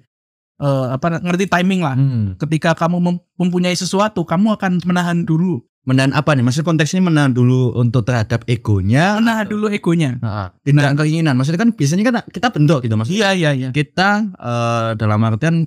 eh, 0.58 0.86
apa 0.90 1.22
ngerti 1.22 1.46
timing 1.46 1.86
lah. 1.86 1.94
Hmm. 1.94 2.34
Ketika 2.34 2.74
kamu 2.74 2.98
mem- 2.98 3.22
mempunyai 3.38 3.78
sesuatu, 3.78 4.26
kamu 4.26 4.58
akan 4.58 4.82
menahan 4.82 5.22
dulu, 5.22 5.62
Menahan 5.88 6.12
apa 6.12 6.36
nih? 6.36 6.44
Maksudnya 6.44 6.68
konteksnya 6.68 7.00
menahan 7.00 7.32
dulu 7.32 7.72
untuk 7.72 8.04
terhadap 8.04 8.44
egonya. 8.44 9.16
menahan 9.16 9.48
dulu 9.48 9.72
egonya. 9.72 10.20
Nah, 10.20 10.52
tidak 10.60 11.00
keinginan. 11.00 11.32
Maksudnya 11.32 11.64
kan 11.64 11.72
biasanya 11.72 12.04
kan 12.04 12.14
kita 12.28 12.52
bentuk 12.52 12.84
gitu 12.84 12.92
maksudnya. 12.92 13.16
Iya 13.16 13.30
iya 13.32 13.50
iya. 13.56 13.68
Kita 13.72 14.08
eh, 14.36 14.88
dalam 15.00 15.16
artian 15.24 15.64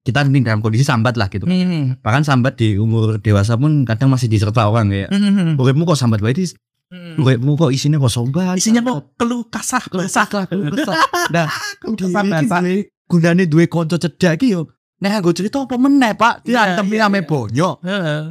kita 0.00 0.24
ini 0.24 0.40
dalam 0.40 0.64
kondisi 0.64 0.80
sambat 0.82 1.20
lah 1.20 1.28
gitu. 1.28 1.44
Hmm. 1.44 2.00
Bahkan 2.00 2.22
sambat 2.24 2.56
di 2.56 2.80
umur 2.80 3.20
dewasa 3.20 3.60
pun 3.60 3.84
kadang 3.84 4.08
masih 4.08 4.32
diserta 4.32 4.64
orang 4.64 4.88
kayak 4.88 5.08
Hmm. 5.12 5.60
uripmu 5.60 5.84
kok 5.84 6.00
sambat 6.00 6.24
banget 6.24 6.48
sih. 6.48 6.56
Hmm. 6.90 7.20
Uripmu 7.20 7.54
kok 7.54 7.70
isinya 7.70 8.00
kosong 8.00 8.32
banget. 8.32 8.64
Isinya 8.64 8.80
kok 8.80 9.14
keluh 9.14 9.44
kasah, 9.46 9.84
kesah. 9.84 10.26
Nah, 11.34 11.46
keluh 11.78 11.94
di 11.94 12.04
kasah 12.08 12.22
bahasa. 12.24 12.56
iki 12.64 12.76
gunane 13.06 13.44
duwe 13.44 13.68
kanca 13.68 14.00
cedhak 14.00 14.40
iki 14.40 14.56
yo. 14.56 14.72
Nek 15.00 15.24
aku 15.24 15.32
cerita 15.32 15.64
apa 15.64 15.80
meneh, 15.80 16.12
Pak? 16.12 16.44
Iya, 16.44 16.76
Diantem 16.76 16.92
iya, 16.92 17.08
ame 17.08 17.24
iya. 17.24 17.28
bonyo. 17.28 17.70
Heeh. 17.80 18.22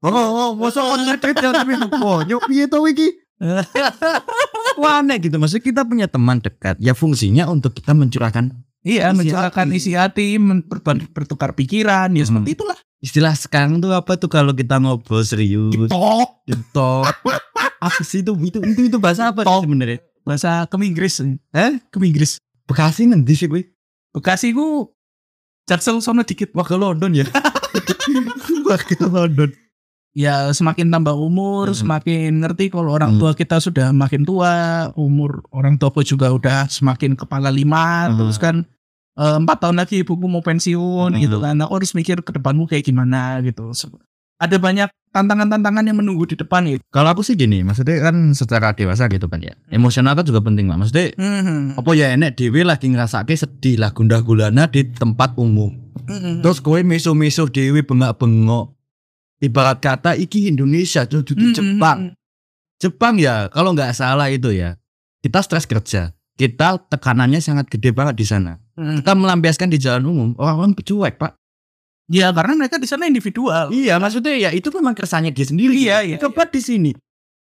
Oh, 0.00 0.12
oh, 0.12 0.50
masa 0.56 0.80
ono 0.84 1.12
cerita 1.20 1.52
tapi 1.52 1.76
bonyo 2.00 2.40
piye 2.44 2.68
to 2.68 2.84
iki? 2.88 3.08
Wah, 4.80 5.00
aneh 5.04 5.16
gitu. 5.20 5.36
Maksudnya 5.36 5.64
kita 5.64 5.82
punya 5.84 6.06
teman 6.08 6.40
dekat, 6.40 6.76
ya 6.80 6.92
fungsinya 6.96 7.48
untuk 7.48 7.76
kita 7.76 7.92
mencurahkan 7.92 8.52
Iya, 8.86 9.10
Isi 9.10 9.34
hati. 9.34 9.66
isi 9.74 9.92
hati, 9.92 10.26
bertukar 11.10 11.52
pikiran, 11.52 12.06
ya 12.08 12.22
Hmm. 12.22 12.38
seperti 12.38 12.50
itulah. 12.54 12.78
istilah 12.96 13.34
sekarang 13.34 13.76
tuh 13.76 13.90
apa 13.90 14.14
tuh 14.14 14.26
kalau 14.26 14.50
kita 14.50 14.78
ngobrol 14.78 15.20
serius 15.20 15.74
Tok. 15.86 16.28
Detok. 16.44 17.04
apa 17.84 18.00
sih 18.00 18.22
itu 18.22 18.32
itu 18.40 18.58
itu, 18.64 18.80
itu 18.88 18.96
bahasa 18.96 19.30
apa 19.30 19.42
sih 19.42 19.52
sebenarnya 19.60 19.98
bahasa 20.22 20.64
Keminggris. 20.64 21.20
Eh? 21.52 21.82
Keminggris. 21.88 22.38
Bekasi 22.64 23.04
ngendi 23.04 23.34
sih 23.34 23.46
gue 23.46 23.68
Bekasi 24.10 24.50
ku 24.50 24.90
Jaksel 25.64 26.00
sono 26.00 26.22
dikit. 26.22 26.50
wah 26.50 26.62
ke 26.62 26.74
London 26.74 27.12
ya 27.12 27.26
wah 28.66 28.78
ke 28.78 28.96
London 28.98 29.50
Ya 30.10 30.48
semakin 30.48 30.88
tambah 30.88 31.12
umur, 31.12 31.68
Hmm. 31.68 31.76
semakin 31.76 32.40
ngerti 32.40 32.72
kalau 32.72 32.88
orang 32.90 33.12
Hmm. 33.12 33.20
tua 33.20 33.32
kita 33.34 33.60
sudah 33.60 33.92
makin 33.92 34.24
tua, 34.24 34.88
umur 34.96 35.44
orang 35.50 35.76
tuaku 35.76 36.00
juga 36.00 36.32
udah 36.32 36.64
semakin 36.66 37.12
kepala 37.12 37.52
lima, 37.52 38.08
Hmm. 38.08 38.16
terus 38.16 38.40
kan 38.40 38.64
empat 39.16 39.56
tahun 39.58 39.76
lagi 39.76 40.00
ibuku 40.00 40.24
mau 40.24 40.40
pensiun 40.40 41.10
Hmm. 41.10 41.18
gitu 41.18 41.40
kan. 41.40 41.56
Aku 41.58 41.72
harus 41.74 41.92
mikir 41.92 42.20
ke 42.20 42.30
depanmu 42.30 42.64
kayak 42.64 42.84
gimana 42.84 43.40
gitu. 43.40 43.72
Ada 44.36 44.56
banyak 44.56 44.92
tantangan-tantangan 45.10 45.80
yang 45.82 45.96
menunggu 45.96 46.28
di 46.28 46.36
depan 46.36 46.68
gitu. 46.68 46.84
kalau 46.92 47.08
aku 47.08 47.24
sih 47.24 47.32
gini 47.32 47.64
maksudnya 47.64 48.04
kan 48.04 48.36
secara 48.36 48.76
dewasa 48.76 49.08
gitu 49.08 49.24
kan 49.26 49.40
ya 49.40 49.56
emosional 49.66 50.12
kan 50.12 50.28
juga 50.28 50.44
penting 50.44 50.68
lah 50.68 50.76
maksudnya 50.76 51.16
Hmm. 51.16 51.72
apa 51.72 51.88
ya 51.96 52.12
enek 52.12 52.36
dewe 52.36 52.60
lagi 52.60 52.84
ngerasake 52.86 53.32
sedih 53.32 53.80
lah 53.80 53.96
gundah 53.96 54.20
gulana 54.20 54.68
di 54.68 54.84
tempat 54.84 55.32
umum 55.36 55.72
Hmm. 56.04 56.44
terus 56.44 56.60
kowe 56.60 56.76
meso-meso 56.78 57.48
dewe 57.48 57.80
bengak-bengok 57.80 58.76
ibarat 59.40 59.80
kata 59.80 60.12
iki 60.14 60.46
Indonesia 60.46 61.08
tuh 61.08 61.24
di 61.24 61.32
Hmm. 61.32 61.54
Jepang 61.54 61.98
Jepang 62.76 63.16
ya 63.16 63.48
kalau 63.48 63.72
nggak 63.72 63.96
salah 63.96 64.28
itu 64.28 64.52
ya 64.52 64.76
kita 65.24 65.40
stres 65.40 65.64
kerja 65.64 66.12
kita 66.36 66.78
tekanannya 66.86 67.40
sangat 67.40 67.66
gede 67.66 67.90
banget 67.90 68.16
di 68.16 68.26
sana 68.26 68.60
Hmm. 68.76 69.00
kita 69.00 69.16
melampiaskan 69.16 69.72
di 69.72 69.80
jalan 69.80 70.04
umum 70.04 70.28
orang-orang 70.36 70.76
cuek 70.76 71.16
pak 71.16 71.32
Ya 72.06 72.30
karena 72.30 72.54
mereka 72.54 72.78
di 72.78 72.86
sana 72.86 73.08
individual. 73.10 73.72
iya 73.72 73.96
maksudnya 73.96 74.36
ya 74.36 74.50
itu 74.52 74.70
memang 74.70 74.94
kesannya 74.94 75.32
dia 75.32 75.42
sendiri 75.42 75.74
Iya, 75.74 76.04
iya, 76.04 76.16
coba 76.20 76.46
di 76.46 76.60
sini 76.60 76.90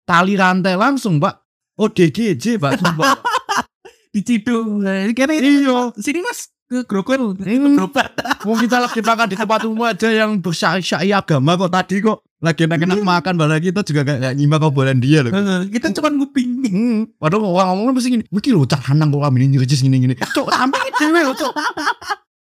tali 0.04 0.37
rantai 0.37 0.76
langsung 0.78 1.18
pak 1.18 1.40
oh 1.76 1.88
DGJ 1.88 2.61
pak. 2.61 2.78
Diciduk. 4.14 4.80
Karena 5.12 5.35
iya 5.37 5.92
sini 5.97 6.21
mas 6.21 6.49
ke 6.66 6.82
Grogol. 6.82 7.38
Berobat. 7.38 8.11
Mau 8.42 8.58
kita 8.58 8.82
lagi 8.82 8.99
makan 8.99 9.26
di 9.30 9.37
tempat 9.38 9.61
umum 9.66 9.87
aja 9.87 10.11
yang 10.11 10.42
bersyai 10.42 11.14
agama 11.14 11.54
kok 11.54 11.70
tadi 11.70 12.02
kok 12.02 12.26
lagi 12.42 12.66
enak-enak 12.66 13.00
makan 13.00 13.35
malah 13.38 13.62
kita 13.62 13.80
juga 13.87 14.02
gak, 14.04 14.18
gak 14.20 14.35
nyimak 14.35 14.61
obrolan 14.66 14.99
dia 14.99 15.23
loh. 15.23 15.30
Kita 15.70 15.94
cuma 15.94 16.11
nguping. 16.11 16.50
Hmm, 16.66 16.99
padahal 17.23 17.46
orang 17.46 17.66
ngomong 17.78 17.94
mesti 17.94 18.11
gini, 18.18 18.25
wiki 18.35 18.50
lo 18.50 18.66
cak 18.66 18.90
hanang 18.90 19.14
kok 19.14 19.23
kami 19.23 19.46
ini 19.46 19.56
nyerjis 19.56 19.80
gini 19.80 19.96
gini. 20.02 20.14
Cok, 20.18 20.50
sampai 20.50 20.90
dewe 20.99 21.20
lo 21.23 21.32
cok. 21.32 21.54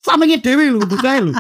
Sampai 0.02 0.34
dewe 0.42 0.74
lo, 0.74 0.82
bukan 0.82 1.30
lo. 1.30 1.34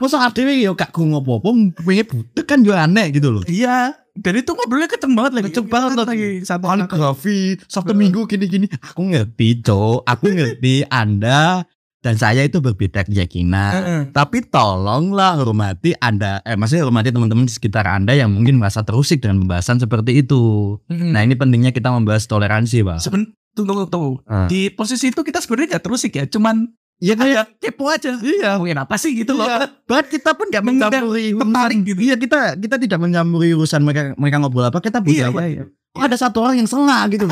Masa 0.00 0.32
dewe 0.32 0.64
yo 0.64 0.72
gak 0.72 0.96
gue 0.96 1.04
ngopo-ngopo, 1.04 1.52
pengen 1.84 2.08
budek 2.08 2.44
kan 2.48 2.64
juga 2.64 2.88
aneh 2.88 3.12
gitu 3.12 3.28
loh. 3.28 3.44
Iya. 3.44 4.00
Dan 4.16 4.40
itu 4.40 4.52
ngobrolnya 4.52 4.88
kenceng 4.88 5.12
banget 5.12 5.32
lagi. 5.38 5.44
Kenceng 5.52 5.68
banget 5.68 5.96
lagi. 5.96 6.28
Satu 6.44 6.66
Kaligrafi, 6.66 7.56
Sabtu 7.68 7.92
Minggu 7.92 8.24
gini-gini. 8.24 8.66
Aku 8.80 9.06
ngerti 9.06 9.60
cok, 9.60 10.08
aku 10.08 10.24
ngerti 10.32 10.88
Anda 10.88 11.68
dan 12.00 12.16
saya 12.16 12.48
itu 12.48 12.64
berbeda 12.64 13.04
keyakinan. 13.04 13.72
Heeh. 13.76 14.00
Tapi 14.12 14.48
tolonglah 14.48 15.36
hormati 15.36 15.92
Anda, 16.00 16.40
eh 16.48 16.56
maksudnya 16.56 16.88
hormati 16.88 17.12
teman-teman 17.12 17.44
di 17.44 17.52
sekitar 17.52 17.84
Anda 17.84 18.16
yang 18.16 18.32
mungkin 18.32 18.56
merasa 18.56 18.80
terusik 18.80 19.20
dengan 19.20 19.44
pembahasan 19.44 19.84
seperti 19.84 20.24
itu. 20.24 20.76
Mm-mm. 20.88 21.12
Nah 21.12 21.20
ini 21.20 21.36
pentingnya 21.36 21.76
kita 21.76 21.92
membahas 21.92 22.24
toleransi, 22.24 22.80
Pak. 22.88 22.98
Seben 23.04 23.36
tunggu 23.52 23.84
tunggu. 23.88 24.24
Ah. 24.24 24.48
Di 24.48 24.72
posisi 24.72 25.12
itu 25.12 25.20
kita 25.20 25.44
sebenarnya 25.44 25.76
gak 25.76 25.84
terusik 25.84 26.16
ya, 26.16 26.24
cuman 26.24 26.72
Iya 27.00 27.16
kayak 27.16 27.56
kepo 27.56 27.88
aja. 27.88 28.12
Iya. 28.14 28.60
Mungkin 28.60 28.76
apa 28.76 28.94
sih 28.94 29.16
gitu 29.16 29.32
loh. 29.32 29.48
Iya. 29.48 29.72
Bahkan 29.88 30.06
kita 30.06 30.30
pun 30.32 30.46
nggak 30.46 30.60
mencampuri 30.62 31.32
tertarik 31.32 31.78
gitu. 31.82 32.00
Iya 32.00 32.14
kita 32.14 32.38
kita 32.54 32.76
tidak 32.76 32.98
mencampuri 33.00 33.56
urusan 33.56 33.80
mereka 33.80 34.12
mereka 34.14 34.36
ngobrol 34.36 34.68
apa 34.68 34.78
kita 34.78 35.00
butuh 35.00 35.16
Iya, 35.16 35.26
apa. 35.28 35.40
iya, 35.42 35.48
iya. 35.50 35.64
Kok 35.90 36.04
ada 36.04 36.16
satu 36.16 36.38
orang 36.40 36.60
yang 36.60 36.68
sengah 36.68 37.02
gitu. 37.08 37.24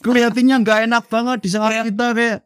Kelihatannya 0.00 0.56
nggak 0.62 0.78
enak 0.86 1.04
banget 1.08 1.38
di 1.42 1.48
sana 1.48 1.82
kita 1.82 2.06
kayak 2.12 2.38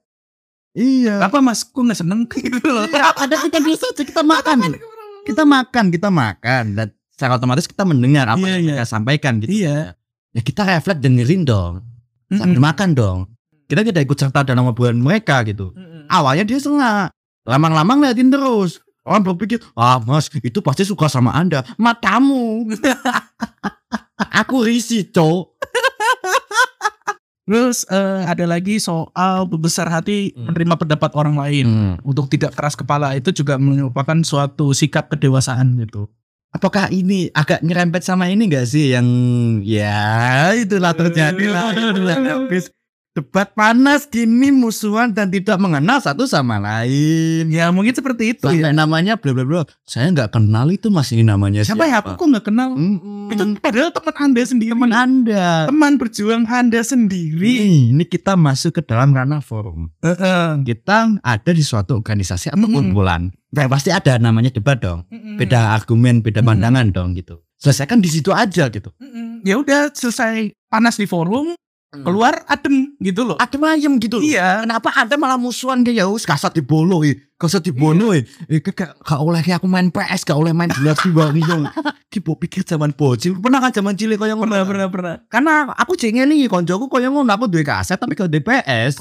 Iya. 0.71 1.19
Apa 1.21 1.43
mas? 1.43 1.67
Kok 1.67 1.83
gak 1.83 1.99
seneng 1.99 2.31
gitu 2.31 2.63
loh. 2.63 2.87
Iya, 2.87 3.11
ada 3.11 3.35
kita 3.37 3.59
biasa 3.59 3.91
aja 3.91 4.03
kita 4.07 4.23
makan. 4.23 4.79
kita 5.21 5.43
makan, 5.45 5.85
kita 5.91 6.09
makan 6.09 6.65
dan 6.73 6.87
secara 7.11 7.37
otomatis 7.37 7.67
kita 7.67 7.83
mendengar 7.83 8.31
apa 8.31 8.39
Iya, 8.41 8.51
yang 8.55 8.63
iya. 8.63 8.69
mereka 8.79 8.87
sampaikan 8.87 9.43
gitu. 9.43 9.51
Iya. 9.51 9.99
Ya 10.31 10.41
kita 10.41 10.63
refleks 10.63 11.03
dengerin 11.03 11.43
dong. 11.43 11.83
Sambil 12.31 12.57
Mm-mm. 12.57 12.63
makan 12.63 12.91
dong. 12.95 13.19
Kita 13.71 13.87
tidak 13.87 14.03
ikut 14.03 14.19
serta 14.19 14.43
dalam 14.43 14.67
obrolan 14.67 14.99
mereka 14.99 15.47
gitu. 15.47 15.71
Mm-mm. 15.71 16.11
awalnya 16.11 16.43
dia 16.43 16.59
sengah 16.59 17.15
lamang-lamang 17.47 18.03
liatin 18.03 18.35
terus. 18.35 18.83
Orang 19.07 19.23
berpikir 19.25 19.63
ah 19.79 20.03
mas 20.03 20.27
itu 20.29 20.59
pasti 20.61 20.83
suka 20.83 21.07
sama 21.07 21.31
anda. 21.33 21.63
Matamu. 21.79 22.67
Aku 24.43 24.61
risih 24.67 25.09
cok 25.09 25.57
Terus 27.51 27.83
eh, 27.91 28.23
ada 28.31 28.47
lagi 28.47 28.79
soal 28.79 29.43
besar 29.51 29.91
hati 29.91 30.31
Hmm. 30.31 30.55
menerima 30.55 30.75
pendapat 30.79 31.11
orang 31.19 31.35
lain. 31.35 31.67
Untuk 32.07 32.31
tidak 32.31 32.55
keras 32.55 32.79
kepala 32.79 33.19
itu 33.19 33.35
juga 33.35 33.59
merupakan 33.59 34.15
suatu 34.23 34.71
sikap 34.71 35.11
kedewasaan 35.11 35.75
gitu. 35.83 36.07
apakah 36.51 36.91
ini 36.91 37.31
agak 37.31 37.63
nyerempet 37.63 38.03
sama 38.03 38.27
ini 38.27 38.51
gak 38.51 38.67
sih? 38.67 38.91
Yang 38.91 39.07
ya 39.67 40.51
itulah 40.59 40.95
terjadi 40.95 41.47
lah. 41.47 41.71
Habis 41.75 42.75
debat 43.11 43.51
panas 43.59 44.07
kini 44.07 44.55
musuhan 44.55 45.11
dan 45.11 45.35
tidak 45.35 45.59
mengenal 45.59 45.99
satu 45.99 46.31
sama 46.31 46.63
lain. 46.63 47.51
Ya 47.51 47.67
mungkin 47.75 47.91
seperti 47.91 48.39
itu 48.39 48.47
Sampai 48.47 48.71
ya. 48.71 48.71
namanya 48.71 49.19
bla 49.19 49.35
bla 49.35 49.43
bla. 49.43 49.63
Saya 49.83 50.15
nggak 50.15 50.31
kenal 50.31 50.71
itu 50.71 50.89
masih 50.95 51.27
namanya 51.27 51.67
Siapa 51.67 51.91
ya? 51.91 51.99
Aku 52.01 52.15
kok 52.15 52.27
nggak 52.31 52.47
kenal. 52.47 52.79
Mm-mm. 52.79 53.35
Itu 53.35 53.43
padahal 53.59 53.91
teman 53.91 54.15
anda 54.15 54.43
sendiri. 54.47 54.71
teman 54.71 54.91
Anda. 54.95 55.67
Teman 55.67 55.93
berjuang 55.99 56.47
anda 56.47 56.81
sendiri. 56.87 57.53
Nih, 57.67 57.91
ini 57.91 58.05
kita 58.07 58.39
masuk 58.39 58.79
ke 58.79 58.83
dalam 58.87 59.11
ranah 59.11 59.43
forum. 59.43 59.91
Heeh. 60.07 60.63
Kita 60.63 61.19
ada 61.19 61.51
di 61.51 61.65
suatu 61.67 61.99
organisasi 61.99 62.55
atau 62.55 62.63
Mm-mm. 62.63 62.95
kumpulan. 62.95 63.35
Ya, 63.51 63.67
pasti 63.67 63.91
ada 63.91 64.15
namanya 64.23 64.55
debat 64.55 64.79
dong. 64.79 65.03
Mm-mm. 65.11 65.35
Beda 65.35 65.75
argumen, 65.75 66.23
beda 66.23 66.47
Mm-mm. 66.47 66.51
pandangan 66.55 66.87
dong 66.95 67.19
gitu. 67.19 67.43
Selesaikan 67.59 67.99
di 67.99 68.07
situ 68.07 68.31
aja 68.31 68.71
gitu. 68.71 68.95
Mm-mm. 69.03 69.43
Ya 69.43 69.59
udah 69.59 69.91
selesai 69.91 70.55
panas 70.71 70.95
di 70.97 71.11
forum, 71.11 71.59
keluar 71.91 72.47
adem 72.47 72.95
gitu 73.03 73.27
loh. 73.27 73.37
Adem 73.43 73.63
ayem 73.67 73.99
gitu 73.99 74.23
loh. 74.23 74.27
Iya. 74.27 74.63
Kenapa 74.63 74.95
Anda 74.95 75.19
malah 75.19 75.39
musuhan 75.39 75.83
ya 75.83 76.07
wis 76.07 76.23
kasat 76.23 76.55
dibolo 76.55 77.03
eh. 77.03 77.19
Kasat 77.41 77.65
dibono 77.65 78.13
eh. 78.13 78.29
Eh 78.53 78.61
gak 78.61 79.01
gak 79.01 79.17
oleh 79.17 79.41
aku 79.41 79.65
main 79.65 79.89
PS, 79.89 80.29
gak 80.29 80.37
oleh 80.37 80.53
main 80.53 80.69
jelas 80.69 81.01
di 81.01 81.09
bawah 81.09 81.33
gitu. 81.33 81.57
Kibo 82.13 82.37
pikir 82.37 82.69
zaman 82.69 82.93
bocil. 82.93 83.33
Pernah 83.41 83.65
kan 83.65 83.73
zaman 83.73 83.97
cilik 83.97 84.21
koyo 84.21 84.37
ngono? 84.37 84.53
Pernah, 84.61 84.67
pernah, 84.69 84.89
pernah. 84.93 85.15
Karena 85.33 85.53
aku 85.73 85.97
jengel 85.97 86.29
nih 86.29 86.53
koncoku 86.53 86.93
koyo 86.93 87.09
ngono 87.09 87.33
aku 87.33 87.49
duwe 87.49 87.65
kaset 87.65 87.97
tapi 87.97 88.13
gak 88.13 88.29
duwe 88.29 88.45
PS. 88.45 89.01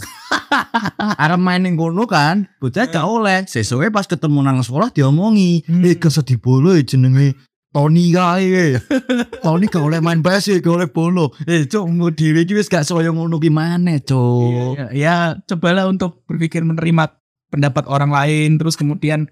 Arep 1.24 1.40
main 1.42 1.60
ning 1.62 1.76
kono 1.76 2.08
kan, 2.08 2.48
bocah 2.64 2.88
gak 2.88 3.06
oleh. 3.06 3.44
Sesuke 3.44 3.92
pas 3.92 4.08
ketemu 4.08 4.40
nang 4.40 4.64
sekolah 4.64 4.88
diomongi, 4.90 5.62
Hmm. 5.68 5.84
"Eh 5.84 6.00
kasat 6.00 6.24
dibolo 6.24 6.72
eh, 6.74 6.88
jenenge 6.88 7.36
Tony 7.70 8.10
kae. 8.10 8.82
Tony 9.46 9.66
gak 9.70 9.86
oleh 9.86 10.02
main 10.02 10.26
PS, 10.26 10.58
gak 10.58 10.74
oleh 10.74 10.90
bolo. 10.90 11.38
Eh, 11.46 11.70
cok 11.70 11.86
ngono 11.86 12.10
dhewe 12.10 12.42
iki 12.42 12.58
wis 12.58 12.66
gak 12.66 12.82
soyo 12.82 13.14
ngono 13.14 13.38
gimana, 13.38 14.02
cok. 14.02 14.74
Ya, 14.74 14.88
ya, 14.90 15.18
cobalah 15.46 15.86
untuk 15.86 16.26
berpikir 16.26 16.66
menerima 16.66 17.14
pendapat 17.54 17.86
orang 17.86 18.10
lain, 18.10 18.58
terus 18.58 18.74
kemudian 18.74 19.30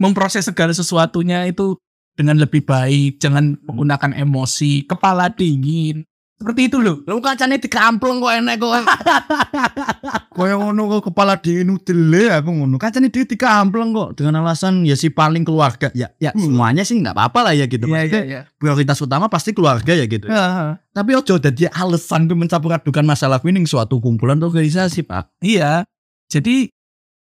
memproses 0.00 0.48
segala 0.48 0.72
sesuatunya 0.72 1.44
itu 1.44 1.76
dengan 2.16 2.40
lebih 2.40 2.64
baik, 2.64 3.20
jangan 3.20 3.58
menggunakan 3.68 4.16
emosi, 4.16 4.86
kepala 4.88 5.28
dingin. 5.34 6.06
Seperti 6.44 6.68
itu 6.68 6.76
loh. 6.76 7.00
Lu 7.08 7.24
kancane 7.24 7.56
dikampleng 7.56 8.20
kok 8.20 8.36
enek 8.36 8.60
kok. 8.60 8.72
Kaya 10.36 10.60
ngono 10.60 10.92
kok 10.92 11.08
kepala 11.08 11.40
dingin 11.40 11.72
udele 11.72 12.28
aku 12.36 12.52
ngono. 12.52 12.76
Kancane 12.76 13.08
dhewe 13.08 13.24
dikampleng 13.24 13.96
kok 13.96 14.20
dengan 14.20 14.44
alasan 14.44 14.84
ya 14.84 14.92
si 14.92 15.08
paling 15.08 15.40
keluarga. 15.40 15.88
Ya 15.96 16.12
ya 16.20 16.36
Hmm. 16.36 16.52
semuanya 16.52 16.84
sih 16.84 17.00
nggak 17.00 17.16
apa-apa 17.16 17.48
lah 17.48 17.54
ya 17.56 17.64
gitu. 17.64 17.88
Maksudnya 17.88 18.22
iya. 18.28 18.40
prioritas 18.60 19.00
utama 19.00 19.32
pasti 19.32 19.56
keluarga 19.56 19.96
ya 19.96 20.04
gitu. 20.04 20.28
Heeh. 20.28 20.76
Tapi 20.92 21.10
ojo 21.16 21.40
dadi 21.40 21.64
alasan 21.64 22.28
gue 22.28 22.36
mencampur 22.36 22.76
adukan 22.76 23.08
masalah 23.08 23.40
kuwi 23.40 23.56
ning 23.56 23.64
suatu 23.64 23.96
kumpulan 23.96 24.36
atau 24.36 24.52
organisasi, 24.52 25.08
Pak. 25.08 25.40
Iya. 25.40 25.88
Jadi 26.28 26.68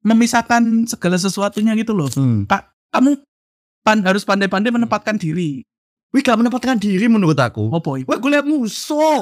memisahkan 0.04 0.84
segala 0.92 1.16
sesuatunya 1.16 1.72
gitu 1.80 1.96
loh. 1.96 2.12
Hmm. 2.12 2.44
Kamu 2.92 3.24
pan 3.88 4.04
harus 4.04 4.28
pandai-pandai 4.28 4.76
menempatkan 4.76 5.16
diri. 5.16 5.64
Wih 6.14 6.22
gak 6.22 6.38
menempatkan 6.38 6.78
diri 6.78 7.10
menurut 7.10 7.36
aku. 7.36 7.74
Opo 7.74 7.98
itu? 7.98 8.06
Wah 8.06 8.22
gue 8.22 8.30
liat 8.30 8.46
musuh. 8.46 9.18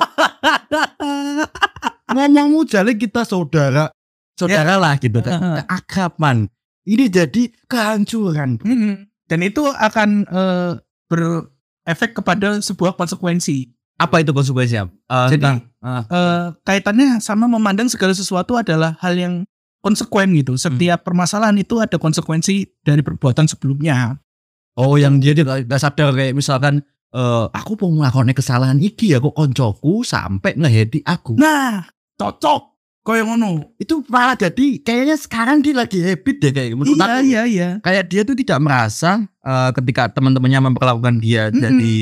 Ngomongmu 2.12 2.68
jadi 2.68 2.92
kita 2.92 3.24
saudara. 3.24 3.88
Saudara 4.36 4.76
lah 4.76 5.00
gitu. 5.00 5.24
Heeh. 5.24 5.64
Akraban. 5.72 6.52
Ini 6.84 7.08
jadi 7.08 7.48
kehancuran. 7.70 8.60
Mm-mm. 8.60 9.08
Dan 9.24 9.40
itu 9.40 9.64
akan 9.64 10.28
eh, 10.28 10.72
berefek 11.08 12.20
kepada 12.20 12.60
sebuah 12.60 13.00
konsekuensi. 13.00 13.72
Apa 13.96 14.20
itu 14.20 14.34
konsekuensinya? 14.34 14.90
Eh, 14.90 15.28
Jadi 15.32 15.40
tentang- 15.40 15.62
ah. 15.80 16.04
eh, 16.04 16.46
kaitannya 16.68 17.24
sama 17.24 17.48
memandang 17.48 17.88
segala 17.88 18.12
sesuatu 18.12 18.60
adalah 18.60 19.00
hal 19.00 19.16
yang 19.16 19.48
konsekuen 19.80 20.36
gitu. 20.36 20.60
Setiap 20.60 21.06
permasalahan 21.06 21.56
itu 21.56 21.80
ada 21.80 21.96
konsekuensi 21.96 22.68
dari 22.84 23.00
perbuatan 23.00 23.48
sebelumnya. 23.48 24.20
Oh 24.76 24.96
yang 24.96 25.18
dia 25.18 25.34
tidak 25.34 25.66
tidak 25.66 25.80
sadar 25.80 26.10
kayak 26.12 26.34
misalkan 26.34 26.84
eh 27.12 27.46
aku 27.52 27.76
mau 27.82 28.04
melakukan 28.04 28.32
kesalahan 28.32 28.78
iki 28.78 29.12
ya 29.12 29.20
kok 29.20 29.34
koncoku 29.34 30.02
sampai 30.02 30.56
ngehedi 30.56 31.04
aku. 31.04 31.36
Nah, 31.36 31.84
cocok. 32.16 32.72
Kayak 33.02 33.34
ngono. 33.34 33.74
itu 33.82 34.06
malah 34.14 34.38
jadi 34.38 34.78
kayaknya 34.78 35.18
sekarang 35.18 35.66
dia 35.66 35.74
lagi 35.74 36.06
habit 36.06 36.36
deh 36.38 36.54
kayak 36.54 36.78
menurut 36.78 36.94
Iya, 36.94 37.10
aku. 37.10 37.26
iya, 37.26 37.42
iya. 37.50 37.70
Kayak 37.82 38.06
dia 38.08 38.22
tuh 38.22 38.38
tidak 38.38 38.62
merasa 38.62 39.26
eh, 39.42 39.70
ketika 39.74 40.14
teman-temannya 40.14 40.70
memperlakukan 40.70 41.18
dia 41.18 41.50
Mm-mm. 41.50 41.60
jadi 41.60 41.96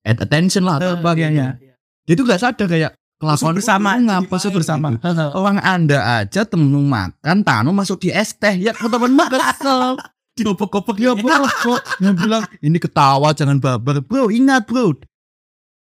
at 0.00 0.16
attention 0.16 0.64
lah 0.64 0.80
atau 0.80 0.96
Eh, 0.96 0.98
apa 0.98 1.10
iya, 1.12 1.28
gitu. 1.28 1.36
iya. 1.60 1.74
Dia 2.08 2.14
tuh 2.16 2.24
gak 2.24 2.40
sadar 2.40 2.66
kayak 2.66 2.90
kelakuan 3.20 3.52
bersama, 3.52 3.90
ngapa 4.00 4.32
musuh 4.32 4.48
bersama. 4.48 4.88
Orang 5.36 5.60
anda 5.60 6.24
aja 6.24 6.48
temen 6.48 6.72
makan 6.88 7.44
tanu 7.44 7.76
masuk 7.76 8.00
di 8.00 8.08
es 8.08 8.32
teh 8.32 8.56
ya 8.56 8.72
temen 8.72 9.12
kesel 9.28 10.00
Dikopek-kopek 10.40 10.96
Ya 10.98 11.12
bro, 11.12 11.30
bro. 11.60 11.74
Yang 11.98 12.14
bilang 12.18 12.42
ini 12.58 12.76
ketawa 12.76 13.28
jangan 13.30 13.56
baper. 13.56 14.00
Bro, 14.00 14.28
ingat 14.28 14.64
bro. 14.64 14.96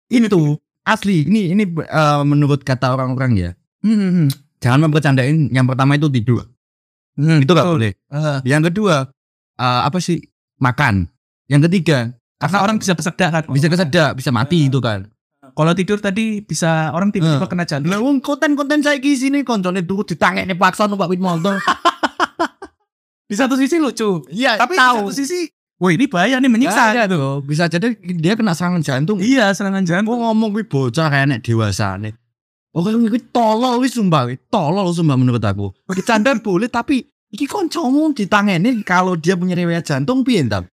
Itu 0.07 0.55
asli. 0.81 1.25
Ini 1.25 1.51
ini 1.51 1.63
eh, 1.75 2.21
menurut 2.23 2.61
kata 2.61 2.93
orang-orang 2.93 3.31
ya. 3.35 3.51
Hmm, 3.81 4.31
Jangan 4.57 4.87
mempercandain. 4.87 5.49
Yang 5.49 5.65
pertama 5.67 5.93
itu 5.93 6.07
tidur. 6.09 6.41
hmm, 7.15 7.43
Itu 7.43 7.51
gak 7.51 7.61
betul. 7.61 7.75
boleh. 7.77 7.91
Eh, 7.93 8.37
Yang 8.45 8.61
kedua 8.71 8.95
eh, 9.55 9.81
apa 9.83 9.97
sih 9.99 10.23
makan. 10.57 11.05
Yang 11.45 11.61
ketiga 11.69 11.97
karena 12.35 12.57
orang 12.61 12.77
bisa 12.77 12.93
kesedak 12.93 13.29
kan. 13.31 13.43
bisa 13.47 13.67
kesedak, 13.67 14.11
bisa 14.15 14.29
mati 14.29 14.67
itu 14.67 14.79
kan. 14.79 15.07
Kalau 15.55 15.71
tidur 15.71 15.97
tadi 15.97 16.41
bisa 16.41 16.91
orang 16.91 17.09
tiba-tiba 17.09 17.39
Eh. 17.39 17.47
kena 17.47 17.63
jantung. 17.63 17.87
Lah 17.87 18.01
wong 18.01 18.19
konten-konten 18.19 18.81
saya 18.81 18.99
di 18.99 19.15
sini 19.15 19.39
koncone 19.41 19.81
dulu 19.81 20.03
ditangekne 20.03 20.51
paksa 20.53 20.83
numpak 20.83 21.07
wit 21.07 21.19
motor. 21.19 21.55
Di 23.25 23.33
satu 23.33 23.57
sisi 23.57 23.81
lucu, 23.81 24.21
Iya, 24.29 24.53
tapi 24.61 24.77
tahu. 24.77 25.09
di 25.09 25.13
satu 25.13 25.13
sisi, 25.17 25.39
wah 25.81 25.89
ini 25.89 26.05
bahaya 26.05 26.37
nih 26.37 26.51
menyiksa. 26.51 26.93
Ada 26.93 27.09
tuh. 27.09 27.41
Bisa 27.41 27.65
jadi 27.65 27.97
dia 27.97 28.37
kena 28.37 28.53
serangan 28.53 28.85
jantung. 28.85 29.17
Iya, 29.17 29.49
serangan 29.49 29.81
jantung. 29.81 30.21
ngomong 30.21 30.53
kuwi 30.53 30.65
bocah 30.69 31.09
kayak 31.09 31.25
nek 31.33 31.39
dewasa 31.41 31.97
nih. 31.97 32.13
Oke, 32.75 32.93
kuwi 32.93 33.19
tolol 33.33 33.81
wis 33.81 33.97
sumpah, 33.97 34.29
kuwi 34.29 34.37
tolol 34.53 34.93
sumpah 34.93 35.17
menurut 35.17 35.41
aku. 35.41 35.73
Bercanda 35.89 36.37
boleh 36.45 36.69
tapi 36.69 37.01
iki 37.33 37.49
kancamu 37.49 38.13
ditangeni 38.13 38.85
kalau 38.85 39.17
dia 39.17 39.33
punya 39.33 39.57
riwayat 39.57 39.89
jantung 39.89 40.21
piye 40.21 40.45
entar? 40.45 40.69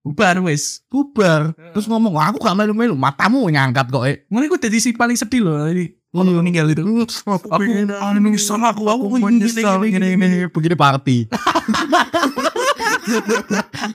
Bubar 0.00 0.40
wis. 0.46 0.80
Bubar. 0.88 1.52
Terus 1.76 1.84
ngomong, 1.84 2.16
"Wah, 2.16 2.32
aku 2.32 2.40
gak 2.40 2.56
melu-melu, 2.56 2.96
matamu 2.96 3.44
ngangkat 3.52 3.92
kok." 3.92 4.04
Ngono 4.32 4.44
iku 4.48 4.56
dadi 4.56 4.80
si 4.80 4.96
paling 4.96 5.12
sedih 5.12 5.44
loh 5.44 5.68
ini. 6.10 6.16
Ngono 6.18 6.30
meninggal 6.42 6.66
itu. 6.70 6.82
Aku 7.24 7.46
Aku 7.46 8.10
menyesal 8.18 8.58
aku 8.60 8.82
aku 8.84 9.04
menyesal 9.16 9.78
gini, 9.80 10.14
ini 10.14 10.26
ini 10.26 10.38
begini 10.46 10.74
party. 10.74 11.16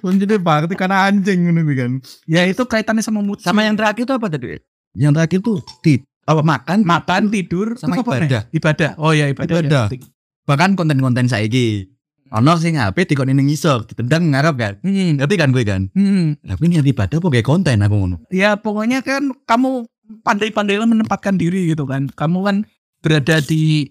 Begini 0.01 0.35
party 0.37 0.73
karena 0.75 1.07
anjing 1.07 1.39
kuwi 1.45 1.75
kan. 1.75 1.91
Ya 2.25 2.43
itu 2.43 2.63
kaitannya 2.65 2.99
sama 2.99 3.21
mood. 3.21 3.39
Sama 3.39 3.63
yang 3.63 3.75
terakhir 3.75 4.03
tuh 4.03 4.15
apa 4.17 4.27
tadi? 4.27 4.59
Yang 4.95 5.11
terakhir 5.13 5.39
tuh 5.41 5.57
tit 5.79 6.01
apa 6.25 6.41
makan 6.41 6.81
makan, 6.81 7.29
tidur, 7.29 7.77
Sama 7.77 8.01
ibadah. 8.01 8.49
Ibadah. 8.49 8.97
Oh 8.97 9.13
ya 9.13 9.29
ibadah. 9.29 9.61
Ibadah. 9.61 9.85
ya. 9.93 9.99
bahkan 10.45 10.77
konten-konten 10.77 11.25
saiki 11.25 11.89
ono 12.29 12.53
sing 12.55 12.77
HP 12.77 13.09
dikon 13.09 13.33
ning 13.33 13.49
ngisor 13.49 13.81
ditendang 13.89 14.29
ngarep 14.29 14.53
kan 14.53 14.73
Hmm. 14.85 15.17
ngerti 15.17 15.35
kan 15.37 15.49
gue 15.49 15.65
kan 15.65 15.81
Hmm. 15.89 16.37
tapi 16.37 16.69
niat 16.69 16.85
ibadah 16.85 17.17
apa 17.17 17.27
kayak 17.33 17.49
konten 17.49 17.81
aku 17.81 17.95
ngono 17.97 18.17
Ya 18.29 18.53
pokoknya 18.53 19.01
kan 19.01 19.33
kamu 19.45 19.89
pandai-pandailah 20.23 20.85
menempatkan 20.85 21.35
diri 21.35 21.71
gitu 21.71 21.85
kan. 21.85 22.09
Kamu 22.13 22.45
kan 22.45 22.55
berada 23.01 23.41
di 23.41 23.89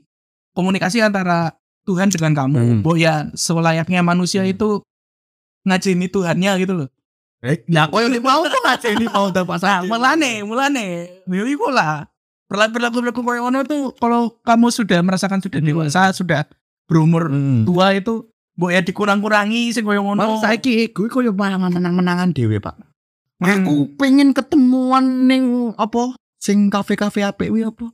komunikasi 0.55 1.03
antara 1.03 1.55
Tuhan 1.85 2.09
dengan 2.09 2.33
kamu. 2.35 2.59
Hmm. 2.59 2.81
Bahwa 2.81 2.96
ya 2.96 3.14
selayaknya 3.35 4.00
manusia 4.00 4.42
itu 4.42 4.81
ngajeni 5.64 6.07
Tuhannya 6.09 6.53
gitu 6.61 6.74
loh. 6.74 6.88
eh 7.44 7.61
nah 7.68 7.85
koyo 7.92 8.09
nek 8.09 8.24
mau 8.24 8.40
aja 8.40 8.88
ini 8.88 9.05
mau 9.05 9.29
dapat 9.29 9.61
Nah, 9.61 9.85
mulane, 9.85 10.40
mulane. 10.48 11.20
Ya 11.29 11.44
iku 11.44 11.68
lah. 11.68 12.09
Perilaku-perilaku 12.48 13.20
kayak 13.20 13.42
ngono 13.44 13.59
tuh 13.68 13.92
kalau 14.00 14.33
kamu 14.40 14.72
sudah 14.72 15.05
merasakan 15.05 15.44
sudah 15.44 15.61
Hmm. 15.61 15.68
dewasa, 15.68 16.09
sudah 16.16 16.48
berumur 16.88 17.29
hmm. 17.29 17.68
tua 17.68 17.92
itu 17.92 18.24
mbok 18.57 18.70
ya 18.72 18.81
dikurang-kurangi 18.81 19.77
sing 19.77 19.85
koyo 19.85 20.00
ngono. 20.00 20.40
Saiki 20.40 20.88
gue 20.88 21.09
koyo 21.12 21.37
menang-menangan 21.37 22.33
dhewe 22.33 22.57
Pak 22.64 22.77
Hmm. 22.81 22.93
Aku 23.44 23.94
pengen 24.00 24.33
ketemuan 24.33 25.28
ning 25.28 25.72
apa 25.76 26.16
sing 26.40 26.68
kafe-kafe 26.72 27.24
apik 27.24 27.48
kuwi 27.52 27.64
apa 27.64 27.92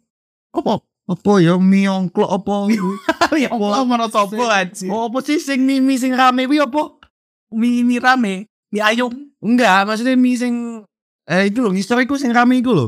apa? 0.54 0.82
apa 1.10 1.32
ya 1.42 1.58
miongklok 1.58 2.30
apa 2.30 2.54
Allah, 3.50 3.82
mana 3.82 4.06
sopo 4.06 4.42
aja. 4.46 4.86
oh, 4.90 5.10
apa 5.10 5.18
sih 5.26 5.38
sing 5.42 5.66
mimi 5.66 5.98
sing 5.98 6.14
rame 6.14 6.46
kuwi 6.46 6.62
apa 6.62 6.98
mie 7.50 7.82
mie 7.82 7.98
rame, 7.98 8.46
mie 8.70 8.82
ayam. 8.82 9.10
enggak 9.42 9.86
maksudnya 9.86 10.14
mie 10.14 10.38
sing 10.38 10.54
eh 11.26 11.50
itu 11.50 11.62
loh 11.62 11.74
ngisor 11.74 11.98
iku 12.02 12.14
sing 12.14 12.30
rame 12.30 12.58
iku 12.62 12.74
lho 12.74 12.86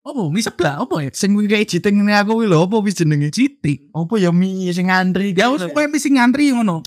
Apa? 0.00 0.32
Mie 0.32 0.40
sebelah 0.40 0.80
apa 0.80 1.04
ya? 1.04 1.12
sing 1.12 1.36
kuwi 1.36 1.44
kayak 1.44 1.68
jiting 1.68 2.00
ini 2.00 2.16
aku 2.16 2.40
kuwi 2.40 2.48
lho 2.48 2.64
apa 2.64 2.80
wis 2.80 2.96
jenenge 2.96 3.28
Jitik. 3.28 3.92
apa 3.92 4.16
ya 4.16 4.32
mie 4.32 4.72
sing 4.72 4.88
ngantri 4.88 5.36
Ya 5.36 5.52
wis 5.52 5.60
kowe 5.68 5.84
mesti 5.84 6.08
ngantri 6.16 6.56
ngono. 6.56 6.80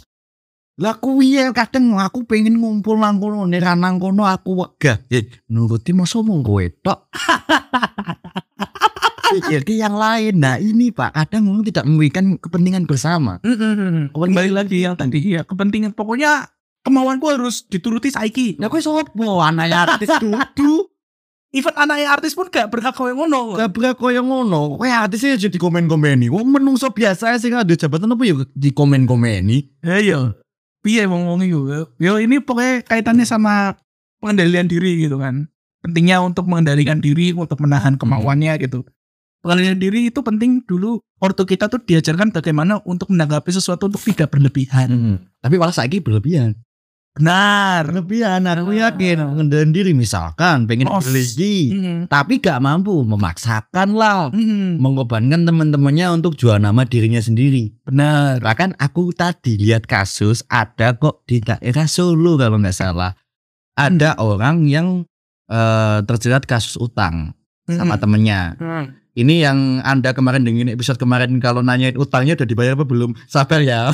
Lah 0.81 0.97
kuwi 0.97 1.37
ya 1.37 1.53
kadang 1.53 1.93
aku 2.01 2.25
pengen 2.25 2.57
ngumpul 2.57 2.97
nang 2.97 3.21
kono 3.21 3.45
nek 3.45 3.61
nang 3.77 4.01
kono 4.01 4.25
aku 4.25 4.57
wegah 4.57 5.05
eh 5.13 5.29
nuruti 5.45 5.93
masa 5.93 6.21
mung 6.25 6.41
kowe 6.41 6.65
tok 6.81 7.13
ke 9.41 9.73
yang 9.73 9.97
lain. 9.97 10.37
Nah 10.37 10.61
ini 10.61 10.93
Pak, 10.93 11.13
kadang 11.17 11.49
memang 11.49 11.65
tidak 11.65 11.83
memikirkan 11.89 12.37
kepentingan 12.37 12.85
bersama. 12.85 13.41
Kembali 14.13 14.51
lagi 14.53 14.85
yang 14.85 14.93
tadi 14.93 15.33
ya 15.33 15.41
kepentingan 15.41 15.97
pokoknya 15.97 16.53
kemauanku 16.85 17.25
harus 17.31 17.65
dituruti 17.65 18.11
saiki. 18.13 18.59
Nah, 18.59 18.67
kue 18.67 18.83
sopo 18.83 19.41
anaknya 19.41 19.87
artis 19.87 20.11
dudu. 20.19 20.91
Even 21.53 21.73
anaknya 21.77 22.17
artis 22.17 22.33
pun 22.33 22.49
gak 22.49 22.73
berhak 22.73 22.97
koyo 22.97 23.13
ngono. 23.13 23.53
Gak 23.53 23.71
berak 23.77 23.95
koyo 24.01 24.25
ngono. 24.25 24.77
Kue 24.81 24.89
artisnya 24.89 25.37
jadi 25.37 25.57
komen-komeni. 25.61 26.27
Wong 26.27 26.49
menungso 26.49 26.89
biasa 26.89 27.37
sih 27.37 27.53
ada 27.53 27.77
jabatan 27.77 28.09
apa 28.09 28.23
ya 28.25 28.35
di 28.57 28.69
komen-komeni. 28.73 29.81
Ya 29.85 29.97
iya. 30.01 30.19
Piye 30.83 31.07
ngomong 31.07 31.39
iku? 31.47 31.87
Yo 31.95 32.19
ini 32.19 32.43
pokoknya 32.43 32.83
kaitannya 32.83 33.23
sama 33.23 33.79
pengendalian 34.19 34.67
diri 34.67 35.07
gitu 35.07 35.15
kan. 35.15 35.47
Pentingnya 35.79 36.19
untuk 36.19 36.47
mengendalikan 36.47 36.99
diri, 36.99 37.31
untuk 37.31 37.59
menahan 37.63 37.95
kemauannya 37.95 38.59
gitu. 38.59 38.83
Pengendalian 39.43 39.79
diri 39.79 39.99
itu 40.11 40.19
penting 40.23 40.63
dulu 40.63 40.99
ortu 41.23 41.43
kita 41.47 41.71
tuh 41.71 41.79
diajarkan 41.83 42.35
bagaimana 42.35 42.83
untuk 42.83 43.11
menanggapi 43.11 43.51
sesuatu 43.51 43.87
untuk 43.87 44.03
tidak 44.03 44.31
berlebihan. 44.31 44.87
Hmm. 44.91 45.17
Tapi 45.39 45.55
malah 45.55 45.75
saiki 45.75 46.03
berlebihan. 46.03 46.55
Benar. 47.13 47.85
Berlebihan, 47.93 48.41
aku 48.49 48.73
yakin 48.73 49.21
mengendalikan 49.21 49.69
diri 49.69 49.93
misalkan 49.93 50.65
pengen 50.65 50.89
Oh, 50.89 50.97
berlegi. 50.97 51.69
Hmm. 51.69 52.09
Tapi 52.09 52.41
gak 52.41 52.57
mampu 52.57 53.05
memaksakan 53.05 53.93
lah. 53.93 54.33
Hmm. 54.33 54.81
Mengorbankan 54.81 55.45
teman-temannya 55.45 56.09
untuk 56.09 56.33
jual 56.33 56.57
nama 56.57 56.81
dirinya 56.89 57.21
sendiri. 57.21 57.69
Benar. 57.85 58.41
Bahkan 58.41 58.81
aku 58.81 59.13
tadi 59.13 59.61
lihat 59.61 59.85
kasus 59.85 60.41
ada 60.49 60.97
kok 60.97 61.21
di 61.29 61.37
daerah 61.37 61.85
Solo 61.85 62.33
kalau 62.33 62.57
nggak 62.57 62.73
salah. 62.73 63.13
Ada 63.77 64.17
orang 64.17 64.65
yang 64.65 65.05
eh, 65.53 65.99
terjerat 66.09 66.49
kasus 66.49 66.81
utang 66.81 67.37
sama 67.69 68.01
temennya. 68.01 68.57
Hmm. 68.57 69.02
Ini 69.13 69.45
yang 69.45 69.77
Anda 69.85 70.09
kemarin 70.17 70.41
dengerin 70.41 70.73
episode 70.73 70.97
kemarin 70.97 71.37
kalau 71.37 71.61
nanyain 71.61 71.93
utangnya 72.01 72.33
udah 72.33 72.49
dibayar 72.49 72.73
apa 72.73 72.81
belum? 72.81 73.13
Sabar 73.29 73.61
ya. 73.61 73.93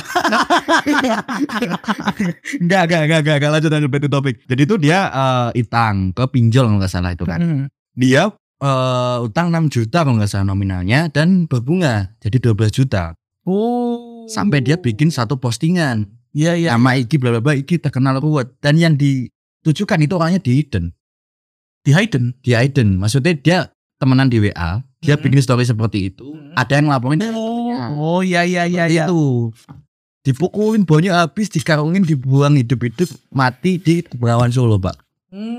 enggak, 2.64 2.82
enggak, 2.88 3.00
enggak, 3.04 3.20
enggak, 3.20 3.36
enggak 3.36 3.50
lanjut 3.52 3.70
lanjut 3.70 4.08
topik. 4.08 4.36
Jadi 4.48 4.62
itu 4.64 4.74
dia 4.80 5.12
eh, 5.12 5.60
itang 5.60 6.16
ke 6.16 6.24
pinjol 6.24 6.72
kalau 6.72 6.78
nggak 6.80 6.92
salah 6.92 7.12
itu 7.12 7.28
kan. 7.28 7.40
Hmm. 7.40 7.64
Dia 7.92 8.32
eh, 8.64 9.16
utang 9.20 9.52
6 9.52 9.68
juta 9.68 10.08
kalau 10.08 10.16
nggak 10.16 10.30
salah 10.32 10.48
nominalnya 10.48 11.12
dan 11.12 11.44
berbunga 11.44 12.16
jadi 12.24 12.40
12 12.40 12.72
juta. 12.72 13.12
Oh. 13.44 14.24
Sampai 14.24 14.64
dia 14.64 14.80
bikin 14.80 15.12
satu 15.12 15.36
postingan 15.36 16.08
Iya 16.30 16.52
iya. 16.54 16.68
nama 16.78 16.94
iki 16.94 17.18
bla 17.18 17.34
bla 17.34 17.42
bla 17.42 17.54
iki 17.58 17.82
terkenal 17.82 18.22
kuat 18.22 18.54
dan 18.62 18.78
yang 18.78 18.94
ditujukan 18.94 19.98
itu 19.98 20.14
orangnya 20.14 20.38
di 20.38 20.62
Eden 20.62 20.94
Di 21.82 21.90
Hayden. 21.90 22.38
di 22.38 22.54
Eden 22.54 23.02
maksudnya 23.02 23.34
dia 23.34 23.58
temenan 24.00 24.26
di 24.26 24.40
WA 24.40 24.70
dia 24.98 25.14
Mhm. 25.14 25.22
bikin 25.22 25.40
story 25.40 25.62
seperti 25.62 26.08
itu 26.08 26.24
Mhm. 26.26 26.56
ada 26.56 26.72
yang 26.72 26.88
laporin 26.88 27.20
Oh 27.92 28.20
iya 28.20 28.42
iya 28.42 28.64
iya 28.64 28.84
iya. 28.86 29.04
itu 29.04 29.52
dipukulin 30.20 30.82
banyak 30.82 31.10
habis 31.10 31.48
dikarungin 31.48 32.02
dibuang 32.02 32.52
hidup-hidup 32.54 33.08
mati 33.30 33.76
di 33.76 34.00
Bengawan 34.10 34.50
Solo 34.50 34.76
pak 34.76 34.96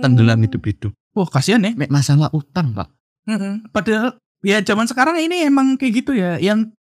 tenggelam 0.02 0.42
hidup-hidup 0.42 0.92
Wah 1.12 1.28
kasihan 1.28 1.60
ya. 1.60 1.72
Masalah 1.88 2.32
utang 2.32 2.72
pak 2.72 2.88
Mm-mm. 3.24 3.70
Padahal 3.70 4.16
ya 4.42 4.58
zaman 4.60 4.86
sekarang 4.86 5.20
ini 5.20 5.46
emang 5.46 5.76
kayak 5.76 6.02
gitu 6.02 6.12
ya. 6.12 6.36
Yang 6.36 6.74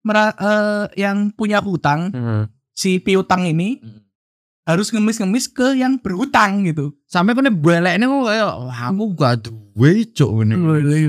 mera- 0.00 0.32
eh, 0.34 0.84
yang 0.96 1.28
punya 1.28 1.58
hutang 1.58 2.08
si 2.70 2.96
piutang 2.98 3.44
ini 3.44 3.80
harus 4.64 4.88
ngemis-ngemis 4.88 5.46
ke 5.46 5.76
yang 5.76 5.96
berhutang 5.96 6.64
gitu. 6.64 6.96
sampai 7.04 7.32
kene 7.32 7.52
balekne 7.52 8.00
kok 8.02 8.24
kayak 8.24 8.48
"Wah, 8.48 8.80
aku 8.88 9.04
gak 9.12 9.32
duwe 9.74 10.06
cuk 10.06 10.30
ngene 10.38 10.54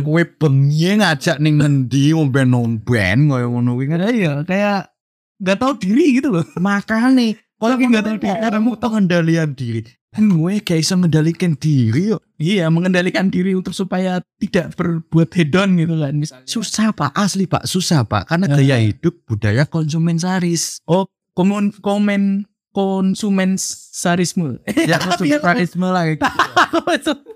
kowe 0.01 0.23
bengi 0.25 0.97
ngajak 0.97 1.37
ning 1.37 1.61
ngendi 1.61 2.17
ngomben-ngomben 2.17 3.29
kaya 3.29 3.45
ngono 3.45 3.77
kuwi. 3.77 3.85
Kan 3.87 4.01
Iya 4.09 4.41
kayak 4.41 4.89
nggak 5.37 5.57
tahu 5.61 5.73
diri 5.77 6.17
gitu 6.17 6.33
loh. 6.33 6.45
makane 6.57 7.37
kalau 7.55 7.77
nggak 7.77 8.01
tahu 8.01 8.17
tahu 8.17 8.25
diri 8.25 8.51
kamu 8.51 8.71
pengendalian 8.81 9.49
diri. 9.53 9.81
Gue 10.15 10.63
gak 10.63 10.79
bisa 10.79 10.95
mengendalikan 10.95 11.59
diri 11.59 12.15
yuk 12.15 12.23
Iya 12.39 12.71
mengendalikan 12.71 13.27
diri 13.27 13.51
untuk 13.51 13.75
supaya 13.75 14.23
tidak 14.39 14.71
berbuat 14.73 15.27
hedon 15.35 15.75
gitu 15.75 15.99
kan 15.99 16.15
misalnya. 16.15 16.47
susah 16.47 16.95
pak. 16.95 17.11
Asli 17.11 17.43
pak. 17.45 17.67
Susah 17.67 18.07
pak. 18.07 18.31
Karena 18.31 18.47
Ya. 18.47 18.55
gaya 18.55 18.77
hidup 18.79 19.11
budaya 19.27 19.67
konsumen 19.67 20.15
saris. 20.15 20.79
Oh 20.87 21.05
komen 21.35 21.75
komen 21.83 22.47
konsumen 22.71 23.59
sarisme. 23.59 24.63
ya 24.87 24.95
konsumerisme 25.03 25.83
lah 25.83 26.07
kayak 26.07 26.23
gitu. 26.23 27.11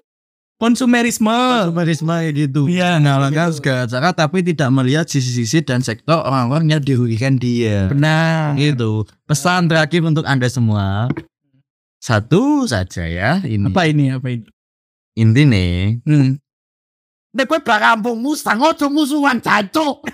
Konsumerisme. 0.60 1.32
konsumerisme 1.64 2.12
kayak 2.12 2.34
gitu 2.36 2.68
Iya, 2.68 3.00
mengalahkan 3.00 3.56
segala 3.56 3.88
cara 3.88 4.12
tapi 4.12 4.44
tidak 4.44 4.70
melihat 4.70 5.08
sisi-sisi 5.08 5.64
dan 5.64 5.80
sektor 5.80 6.20
orang-orang 6.20 6.68
yang 6.70 6.82
dirugikan 6.84 7.40
dia 7.40 7.88
Benar. 7.88 8.54
gitu 8.60 9.08
pesan 9.24 9.66
terakhir 9.66 10.04
untuk 10.04 10.28
anda 10.28 10.46
semua 10.46 11.10
satu 11.98 12.64
saja 12.64 13.04
ya 13.04 13.42
ini 13.42 13.66
Apa 13.66 13.88
ini? 13.88 14.12
Apa 14.12 14.28
ini? 14.30 14.46
inti 15.16 15.44
nih 15.44 16.04
Hmm. 16.04 16.36
Nek 17.30 17.46
bak 17.46 17.62
kampungmu 17.64 18.34
ojo 18.34 18.86
musuhan 18.90 19.38
jancuk. 19.38 20.02